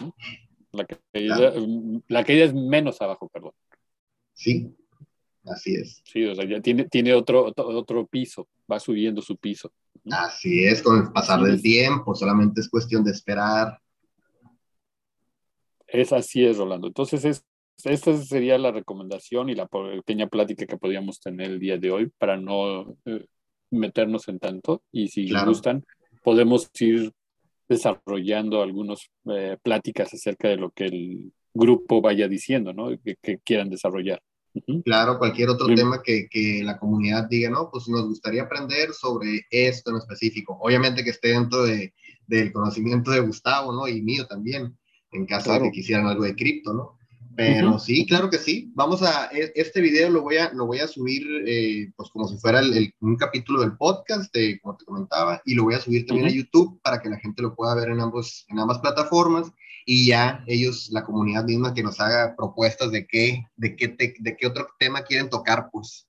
La 0.73 0.85
caída, 0.85 1.53
la 2.09 2.25
caída 2.25 2.45
es 2.45 2.55
menos 2.55 3.01
abajo, 3.01 3.29
perdón. 3.29 3.53
Sí, 4.33 4.75
Así 5.47 5.75
es. 5.75 6.03
Sí, 6.05 6.25
o 6.25 6.35
sea, 6.35 6.47
ya 6.47 6.61
tiene, 6.61 6.87
tiene 6.87 7.13
otro, 7.13 7.53
otro 7.57 8.07
piso, 8.07 8.49
va 8.71 8.81
subiendo 8.81 9.21
su 9.21 9.37
piso. 9.37 9.73
Así 10.11 10.65
es, 10.65 10.83
con 10.83 10.99
el 10.99 11.13
pasar 11.13 11.43
del 11.43 11.61
tiempo, 11.61 12.15
solamente 12.15 12.61
es 12.61 12.69
cuestión 12.69 13.05
de 13.05 13.13
esperar. 13.13 13.79
Es 15.87 16.13
así 16.13 16.45
es, 16.45 16.57
Rolando. 16.57 16.87
Entonces, 16.87 17.25
es, 17.25 17.45
esta 17.85 18.17
sería 18.17 18.59
la 18.59 18.73
recomendación 18.73 19.51
y 19.51 19.55
la 19.55 19.67
pequeña 19.67 20.29
plática 20.29 20.67
que 20.67 20.79
podríamos 20.79 21.21
tener 21.21 21.51
el 21.51 21.61
día 21.61 21.77
de 21.77 21.91
hoy 21.91 22.11
para 22.19 22.37
no 22.37 22.97
eh, 23.05 23.27
meternos 23.71 24.29
en 24.29 24.39
tanto. 24.39 24.83
Y 24.93 25.09
si 25.09 25.31
gustan, 25.45 25.85
podemos 26.23 26.71
ir 26.81 27.13
desarrollando 27.69 28.63
algunas 28.63 29.11
eh, 29.27 29.57
pláticas 29.63 30.13
acerca 30.13 30.49
de 30.49 30.57
lo 30.57 30.71
que 30.71 30.85
el 30.87 31.33
grupo 31.53 32.01
vaya 32.01 32.29
diciendo, 32.29 32.73
¿no? 32.73 32.89
que 33.03 33.39
quieran 33.45 33.71
desarrollar. 33.71 34.21
Claro, 34.85 35.19
cualquier 35.19 35.49
otro 35.49 35.67
tema 35.75 36.01
que, 36.03 36.29
que, 36.31 36.63
la 36.63 36.79
comunidad 36.79 37.27
diga, 37.29 37.51
no, 37.51 37.71
pues 37.73 37.89
nos 37.89 38.07
gustaría 38.07 38.43
aprender 38.43 38.93
sobre 38.93 39.47
esto 39.51 39.91
en 39.91 39.97
específico. 39.97 40.57
Obviamente 40.61 41.03
que 41.03 41.11
esté 41.11 41.29
dentro 41.29 41.65
de, 41.65 41.93
del 42.27 42.53
conocimiento 42.53 43.11
de 43.11 43.21
Gustavo, 43.21 43.73
¿no? 43.73 43.89
Y 43.89 44.01
mío 44.01 44.27
también, 44.27 44.79
en 45.11 45.27
caso 45.27 45.53
de 45.53 45.63
que 45.63 45.71
quisieran 45.73 46.07
algo 46.07 46.23
de 46.23 46.37
cripto, 46.37 46.73
¿no? 46.73 46.99
Pero 47.37 47.79
sí, 47.79 48.07
claro 48.07 48.31
que 48.31 48.39
sí. 48.39 48.71
Vamos 48.75 49.03
a, 49.03 49.29
e, 49.33 49.53
este 49.55 49.81
video 49.81 50.11
lo 50.11 50.23
voy 50.23 50.37
a, 50.37 50.53
lo 50.53 50.67
voy 50.67 50.79
a 50.79 50.87
subir, 50.87 51.27
eh, 51.47 51.91
pues 51.97 52.11
como 52.11 52.29
si 52.29 52.37
fuera 52.37 52.61
el, 52.61 52.93
un 53.01 53.17
capítulo 53.17 53.61
del 53.61 53.77
podcast, 53.77 54.33
de, 54.33 54.61
como 54.61 54.77
te 54.77 54.85
comentaba, 54.85 55.43
y 55.45 55.55
lo 55.55 55.65
voy 55.65 55.75
a 55.75 55.81
subir 55.81 56.07
también 56.07 56.29
a 56.29 56.33
YouTube 56.33 56.81
para 56.83 57.01
que 57.01 57.09
la 57.09 57.19
gente 57.19 57.43
lo 57.43 57.55
pueda 57.55 57.75
ver 57.75 57.89
en, 57.89 58.01
ambos, 58.01 58.47
en 58.49 58.59
ambas 58.59 58.79
plataformas 58.79 59.51
y 59.87 60.07
ya 60.09 60.45
ellos, 60.47 60.89
la 60.91 61.05
comunidad 61.05 61.45
misma, 61.45 61.75
que 61.75 61.83
nos 61.83 62.01
haga 62.01 62.35
propuestas 62.37 62.91
de 62.91 63.07
qué, 63.07 63.45
de 63.57 63.77
qué, 63.77 63.89
de 64.19 64.37
qué 64.37 64.47
otro 64.47 64.69
tema 64.79 65.03
quieren 65.03 65.29
tocar, 65.29 65.69
pues. 65.71 66.07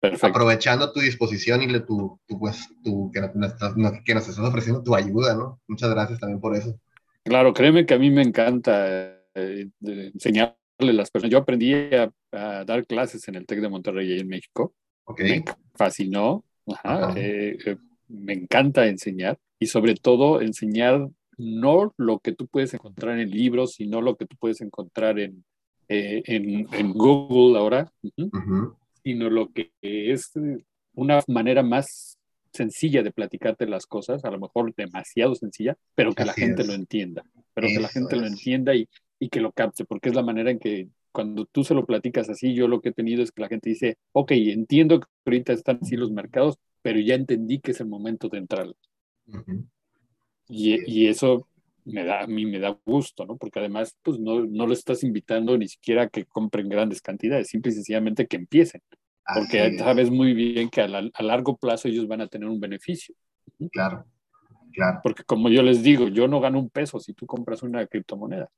Perfecto. 0.00 0.26
Aprovechando 0.26 0.92
tu 0.92 1.00
disposición 1.00 1.62
y 1.62 1.66
le, 1.66 1.80
tu, 1.80 2.20
tu, 2.26 2.38
pues, 2.38 2.68
tu, 2.82 3.10
que, 3.10 3.20
nos 3.20 3.54
que 4.04 4.14
nos 4.14 4.28
estás 4.28 4.44
ofreciendo 4.44 4.82
tu 4.82 4.94
ayuda, 4.94 5.34
¿no? 5.34 5.60
Muchas 5.66 5.88
gracias 5.90 6.20
también 6.20 6.40
por 6.40 6.54
eso. 6.54 6.78
Claro, 7.24 7.54
créeme 7.54 7.86
que 7.86 7.94
a 7.94 7.98
mí 7.98 8.10
me 8.10 8.20
encanta 8.20 9.23
eh, 9.34 9.68
enseñarle 9.80 10.56
a 10.78 10.92
las 10.92 11.10
personas. 11.10 11.32
Yo 11.32 11.38
aprendí 11.38 11.74
a, 11.74 12.10
dar 12.30 12.84
clases 12.86 13.28
en 13.28 13.36
el 13.36 13.46
TEC 13.46 13.60
de 13.60 13.68
Monterrey 13.68 14.18
en 14.18 14.28
México. 14.28 14.74
Okay. 15.04 15.40
Me 15.40 15.44
fascinó. 15.74 16.44
Eh, 17.16 17.58
eh, 17.64 17.76
me 18.08 18.32
encanta 18.32 18.86
enseñar 18.86 19.38
y 19.58 19.66
sobre 19.66 19.94
todo 19.94 20.40
enseñar 20.40 21.08
no 21.36 21.92
lo 21.96 22.20
que 22.20 22.32
tú 22.32 22.46
puedes 22.46 22.72
encontrar 22.74 23.18
en 23.18 23.30
libros, 23.30 23.74
sino 23.74 24.00
lo 24.00 24.16
que 24.16 24.26
tú 24.26 24.36
puedes 24.38 24.60
encontrar 24.60 25.18
en, 25.18 25.44
eh, 25.88 26.22
en, 26.26 26.92
Google 26.92 27.58
ahora, 27.58 27.92
sino 29.02 29.30
lo 29.30 29.52
que 29.52 29.72
es 29.82 30.32
una 30.94 31.22
manera 31.26 31.62
más 31.62 32.18
sencilla 32.52 33.02
de 33.02 33.10
platicarte 33.10 33.66
las 33.66 33.84
cosas, 33.86 34.24
a 34.24 34.30
lo 34.30 34.38
mejor 34.38 34.72
demasiado 34.76 35.34
sencilla, 35.34 35.76
pero 35.94 36.14
que 36.14 36.24
la 36.24 36.32
gente 36.32 36.64
lo 36.64 36.72
entienda, 36.72 37.24
pero 37.52 37.66
que 37.66 37.80
la 37.80 37.88
gente 37.88 38.16
lo 38.16 38.26
entienda 38.26 38.74
y, 38.74 38.88
y 39.18 39.28
que 39.28 39.40
lo 39.40 39.52
capte, 39.52 39.84
porque 39.84 40.08
es 40.08 40.14
la 40.14 40.22
manera 40.22 40.50
en 40.50 40.58
que 40.58 40.88
cuando 41.14 41.46
tú 41.46 41.62
se 41.62 41.74
lo 41.74 41.86
platicas 41.86 42.28
así, 42.28 42.54
yo 42.54 42.66
lo 42.66 42.80
que 42.80 42.88
he 42.88 42.92
tenido 42.92 43.22
es 43.22 43.30
que 43.30 43.42
la 43.42 43.48
gente 43.48 43.70
dice, 43.70 43.98
ok, 44.12 44.32
entiendo 44.32 44.98
que 44.98 45.06
ahorita 45.24 45.52
están 45.52 45.78
así 45.80 45.96
los 45.96 46.10
mercados, 46.10 46.58
pero 46.82 46.98
ya 46.98 47.14
entendí 47.14 47.60
que 47.60 47.70
es 47.70 47.80
el 47.80 47.86
momento 47.86 48.28
de 48.28 48.38
entrar. 48.38 48.66
Y, 50.48 51.06
eso 51.06 51.48
me 51.84 52.04
da, 52.04 52.22
a 52.22 52.26
mí 52.26 52.46
me 52.46 52.58
da 52.58 52.76
gusto, 52.84 53.24
¿no? 53.26 53.36
Porque 53.36 53.60
además, 53.60 53.96
pues 54.02 54.18
no, 54.18 54.44
no 54.44 54.66
lo 54.66 54.72
estás 54.72 55.04
invitando 55.04 55.56
ni 55.56 55.68
siquiera 55.68 56.02
a 56.02 56.08
que 56.08 56.24
compren 56.24 56.68
grandes 56.68 57.00
cantidades, 57.00 57.46
simple 57.46 57.70
y 57.70 57.76
sencillamente 57.76 58.26
que 58.26 58.36
empiecen. 58.36 58.82
Porque 59.32 59.78
sabes 59.78 60.10
muy 60.10 60.34
bien 60.34 60.68
que 60.68 60.82
a, 60.82 60.86
a, 60.86 61.22
largo 61.22 61.56
plazo 61.56 61.86
ellos 61.86 62.08
van 62.08 62.22
a 62.22 62.26
tener 62.26 62.48
un 62.48 62.58
beneficio. 62.58 63.14
Claro, 63.70 64.04
claro. 64.72 65.00
Porque 65.02 65.22
como 65.22 65.48
yo 65.48 65.62
les 65.62 65.84
digo, 65.84 66.08
yo 66.08 66.26
no 66.26 66.40
gano 66.40 66.58
un 66.58 66.70
peso 66.70 66.98
si 66.98 67.14
tú 67.14 67.24
compras 67.24 67.62
una 67.62 67.86
criptomoneda. 67.86 68.50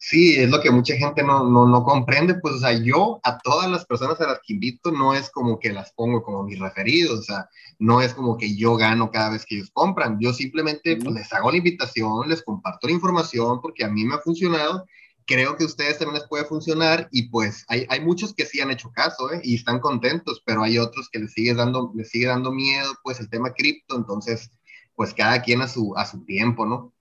Sí, 0.00 0.36
es 0.36 0.48
lo 0.48 0.60
que 0.60 0.70
mucha 0.70 0.94
gente 0.94 1.24
no, 1.24 1.42
no, 1.50 1.66
no, 1.66 1.82
comprende, 1.82 2.34
pues, 2.36 2.54
o 2.54 2.58
sea, 2.60 2.72
yo 2.72 3.18
a 3.24 3.36
todas 3.38 3.68
las 3.68 3.84
personas 3.84 4.20
a 4.20 4.28
las 4.28 4.40
que 4.46 4.52
invito 4.52 4.92
no 4.92 5.12
es 5.12 5.28
como 5.28 5.58
que 5.58 5.72
las 5.72 5.92
pongo 5.92 6.22
como 6.22 6.44
mis 6.44 6.60
referidos, 6.60 7.18
o 7.18 7.22
sea, 7.22 7.48
no 7.80 8.00
es 8.00 8.14
como 8.14 8.38
que 8.38 8.56
yo 8.56 8.76
gano 8.76 9.10
cada 9.10 9.30
vez 9.30 9.44
que 9.44 9.56
ellos 9.56 9.70
compran, 9.72 10.18
yo 10.20 10.32
simplemente 10.32 10.96
pues, 10.96 11.14
les 11.14 11.32
hago 11.32 11.50
la 11.50 11.56
invitación, 11.56 12.28
les 12.28 12.42
comparto 12.44 12.86
la 12.86 12.92
información 12.92 13.60
porque 13.60 13.84
a 13.84 13.88
mí 13.88 14.04
me 14.04 14.14
ha 14.14 14.18
funcionado, 14.18 14.86
creo 15.26 15.56
que 15.56 15.64
a 15.64 15.66
ustedes 15.66 15.98
también 15.98 16.20
les 16.20 16.28
puede 16.28 16.44
funcionar 16.44 17.08
y 17.10 17.28
pues 17.28 17.64
hay, 17.68 17.84
hay 17.88 18.00
muchos 18.00 18.32
que 18.32 18.46
sí 18.46 18.60
han 18.60 18.70
hecho 18.70 18.92
caso, 18.92 19.32
¿eh? 19.32 19.40
Y 19.42 19.56
están 19.56 19.80
contentos, 19.80 20.40
pero 20.46 20.62
hay 20.62 20.78
otros 20.78 21.08
que 21.10 21.18
les 21.18 21.32
sigue 21.32 21.54
dando, 21.54 21.92
les 21.96 22.08
sigue 22.08 22.26
dando 22.26 22.52
miedo, 22.52 22.94
pues, 23.02 23.18
el 23.18 23.28
tema 23.28 23.52
cripto, 23.52 23.96
entonces, 23.96 24.50
pues, 24.94 25.12
cada 25.12 25.42
quien 25.42 25.60
a 25.60 25.68
su, 25.68 25.92
a 25.96 26.06
su 26.06 26.24
tiempo, 26.24 26.64
¿no? 26.64 26.94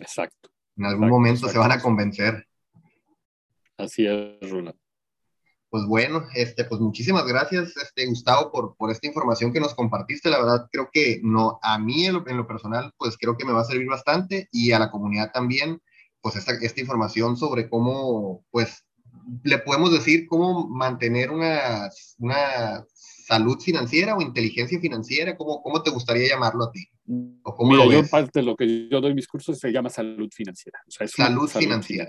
Exacto. 0.00 0.50
En 0.78 0.86
algún 0.86 1.08
momento 1.08 1.48
se 1.48 1.58
van 1.58 1.72
a 1.72 1.82
convencer. 1.82 2.46
Así 3.76 4.06
es, 4.06 4.50
Rula. 4.50 4.74
Pues 5.70 5.84
bueno, 5.84 6.24
este, 6.34 6.64
pues 6.64 6.80
muchísimas 6.80 7.26
gracias, 7.26 7.76
este, 7.76 8.06
Gustavo, 8.06 8.50
por, 8.50 8.74
por 8.76 8.90
esta 8.90 9.06
información 9.06 9.52
que 9.52 9.60
nos 9.60 9.74
compartiste. 9.74 10.30
La 10.30 10.38
verdad, 10.38 10.68
creo 10.72 10.88
que 10.90 11.20
no, 11.22 11.58
a 11.62 11.78
mí 11.78 12.06
en 12.06 12.14
lo, 12.14 12.26
en 12.26 12.38
lo 12.38 12.46
personal, 12.46 12.92
pues 12.96 13.18
creo 13.18 13.36
que 13.36 13.44
me 13.44 13.52
va 13.52 13.60
a 13.60 13.64
servir 13.64 13.86
bastante 13.86 14.48
y 14.50 14.72
a 14.72 14.78
la 14.78 14.90
comunidad 14.90 15.30
también, 15.32 15.82
pues 16.22 16.36
esta, 16.36 16.52
esta 16.52 16.80
información 16.80 17.36
sobre 17.36 17.68
cómo, 17.68 18.44
pues, 18.50 18.84
le 19.42 19.58
podemos 19.58 19.92
decir 19.92 20.26
cómo 20.26 20.68
mantener 20.68 21.30
una, 21.30 21.90
una 22.18 22.84
salud 23.28 23.60
financiera 23.60 24.16
o 24.16 24.22
inteligencia 24.22 24.80
financiera? 24.80 25.36
¿Cómo, 25.36 25.62
cómo 25.62 25.82
te 25.82 25.90
gustaría 25.90 26.28
llamarlo 26.28 26.64
a 26.64 26.72
ti? 26.72 26.88
¿O 27.42 27.54
cómo 27.54 27.72
Mira, 27.72 27.84
yo 27.86 28.08
parte 28.08 28.40
de 28.40 28.42
lo 28.42 28.56
que 28.56 28.88
yo 28.88 29.00
doy 29.02 29.14
mis 29.14 29.28
cursos 29.28 29.58
se 29.58 29.70
llama 29.70 29.90
salud 29.90 30.30
financiera. 30.34 30.80
O 30.86 30.90
sea, 30.90 31.04
es 31.04 31.12
salud, 31.12 31.46
financiera. 31.48 32.08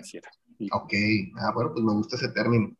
Ok, 0.71 0.93
ah, 1.37 1.51
bueno, 1.53 1.71
pues 1.73 1.83
me 1.83 1.93
gusta 1.93 2.15
ese 2.15 2.29
término. 2.29 2.73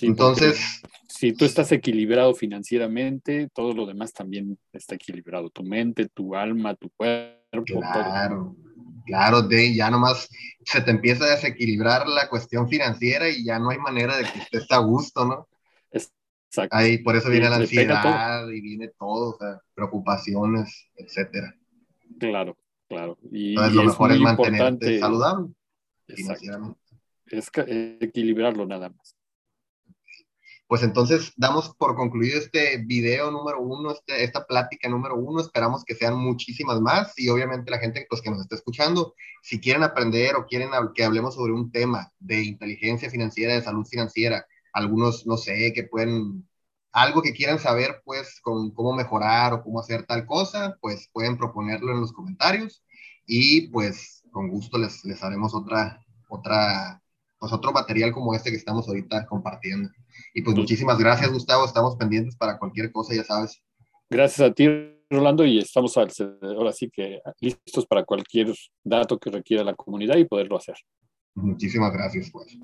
Entonces, 0.00 0.82
si 1.08 1.32
tú 1.32 1.44
estás 1.44 1.70
equilibrado 1.72 2.34
financieramente, 2.34 3.48
todo 3.54 3.72
lo 3.74 3.86
demás 3.86 4.12
también 4.12 4.58
está 4.72 4.94
equilibrado. 4.94 5.50
Tu 5.50 5.62
mente, 5.62 6.08
tu 6.08 6.34
alma, 6.34 6.74
tu 6.74 6.90
cuerpo. 6.90 7.80
Claro, 7.80 8.56
claro, 9.06 9.42
de 9.42 9.74
ya 9.74 9.90
nomás 9.90 10.28
se 10.64 10.80
te 10.80 10.90
empieza 10.90 11.24
a 11.24 11.36
desequilibrar 11.36 12.08
la 12.08 12.28
cuestión 12.28 12.68
financiera 12.68 13.28
y 13.28 13.44
ya 13.44 13.58
no 13.58 13.70
hay 13.70 13.78
manera 13.78 14.16
de 14.16 14.24
que 14.24 14.38
estés 14.38 14.70
a 14.70 14.78
gusto, 14.78 15.24
¿no? 15.24 15.46
Exacto. 16.54 16.76
Ahí, 16.76 16.98
por 16.98 17.16
eso 17.16 17.30
viene 17.30 17.50
la 17.50 17.56
ansiedad 17.56 18.48
y 18.48 18.60
viene 18.60 18.88
todo, 18.96 19.30
o 19.30 19.38
sea, 19.38 19.60
preocupaciones, 19.74 20.88
etcétera. 20.94 21.52
Claro, 22.20 22.56
claro. 22.88 23.18
Y, 23.32 23.50
Entonces, 23.50 23.74
lo 23.74 23.84
mejor 23.84 24.12
es 24.12 24.20
mantenerte 24.20 25.00
saludable 25.00 25.52
financieramente. 26.06 26.80
Es 27.26 27.50
equilibrarlo 28.00 28.66
nada 28.66 28.90
más. 28.90 29.16
Pues 30.68 30.82
entonces 30.82 31.32
damos 31.36 31.74
por 31.76 31.94
concluido 31.96 32.38
este 32.38 32.78
video 32.78 33.30
número 33.30 33.60
uno, 33.60 33.90
este, 33.90 34.22
esta 34.22 34.46
plática 34.46 34.88
número 34.88 35.16
uno. 35.16 35.40
Esperamos 35.40 35.84
que 35.84 35.94
sean 35.94 36.16
muchísimas 36.16 36.80
más 36.80 37.18
y 37.18 37.28
obviamente 37.28 37.70
la 37.70 37.78
gente 37.78 38.06
pues, 38.08 38.22
que 38.22 38.30
nos 38.30 38.40
está 38.40 38.54
escuchando, 38.54 39.14
si 39.42 39.60
quieren 39.60 39.82
aprender 39.82 40.36
o 40.36 40.46
quieren 40.46 40.70
que 40.94 41.04
hablemos 41.04 41.34
sobre 41.34 41.52
un 41.52 41.70
tema 41.70 42.12
de 42.18 42.44
inteligencia 42.44 43.10
financiera, 43.10 43.54
de 43.54 43.62
salud 43.62 43.84
financiera, 43.84 44.46
algunos, 44.74 45.26
no 45.26 45.38
sé, 45.38 45.72
que 45.72 45.84
pueden, 45.84 46.46
algo 46.92 47.22
que 47.22 47.32
quieran 47.32 47.58
saber 47.58 48.02
pues 48.04 48.40
con 48.42 48.72
cómo 48.72 48.92
mejorar 48.92 49.54
o 49.54 49.62
cómo 49.62 49.80
hacer 49.80 50.04
tal 50.04 50.26
cosa, 50.26 50.76
pues 50.80 51.08
pueden 51.12 51.38
proponerlo 51.38 51.92
en 51.92 52.00
los 52.00 52.12
comentarios 52.12 52.84
y 53.26 53.68
pues 53.68 54.22
con 54.30 54.48
gusto 54.48 54.76
les, 54.76 55.04
les 55.04 55.22
haremos 55.22 55.54
otra, 55.54 56.04
otra, 56.28 57.00
pues 57.38 57.52
otro 57.52 57.72
material 57.72 58.12
como 58.12 58.34
este 58.34 58.50
que 58.50 58.56
estamos 58.56 58.86
ahorita 58.88 59.26
compartiendo. 59.26 59.90
Y 60.34 60.42
pues 60.42 60.56
muchísimas 60.56 60.98
gracias, 60.98 61.32
Gustavo. 61.32 61.64
Estamos 61.64 61.96
pendientes 61.96 62.36
para 62.36 62.58
cualquier 62.58 62.90
cosa, 62.90 63.14
ya 63.14 63.24
sabes. 63.24 63.62
Gracias 64.10 64.50
a 64.50 64.52
ti, 64.52 64.68
Rolando, 65.08 65.44
y 65.44 65.58
estamos 65.58 65.96
ahora 65.96 66.72
sí 66.72 66.90
que 66.90 67.20
listos 67.40 67.86
para 67.86 68.04
cualquier 68.04 68.52
dato 68.82 69.18
que 69.18 69.30
requiera 69.30 69.62
la 69.62 69.74
comunidad 69.74 70.16
y 70.16 70.24
poderlo 70.24 70.56
hacer. 70.56 70.76
Muchísimas 71.34 71.92
gracias, 71.92 72.30
pues. 72.32 72.58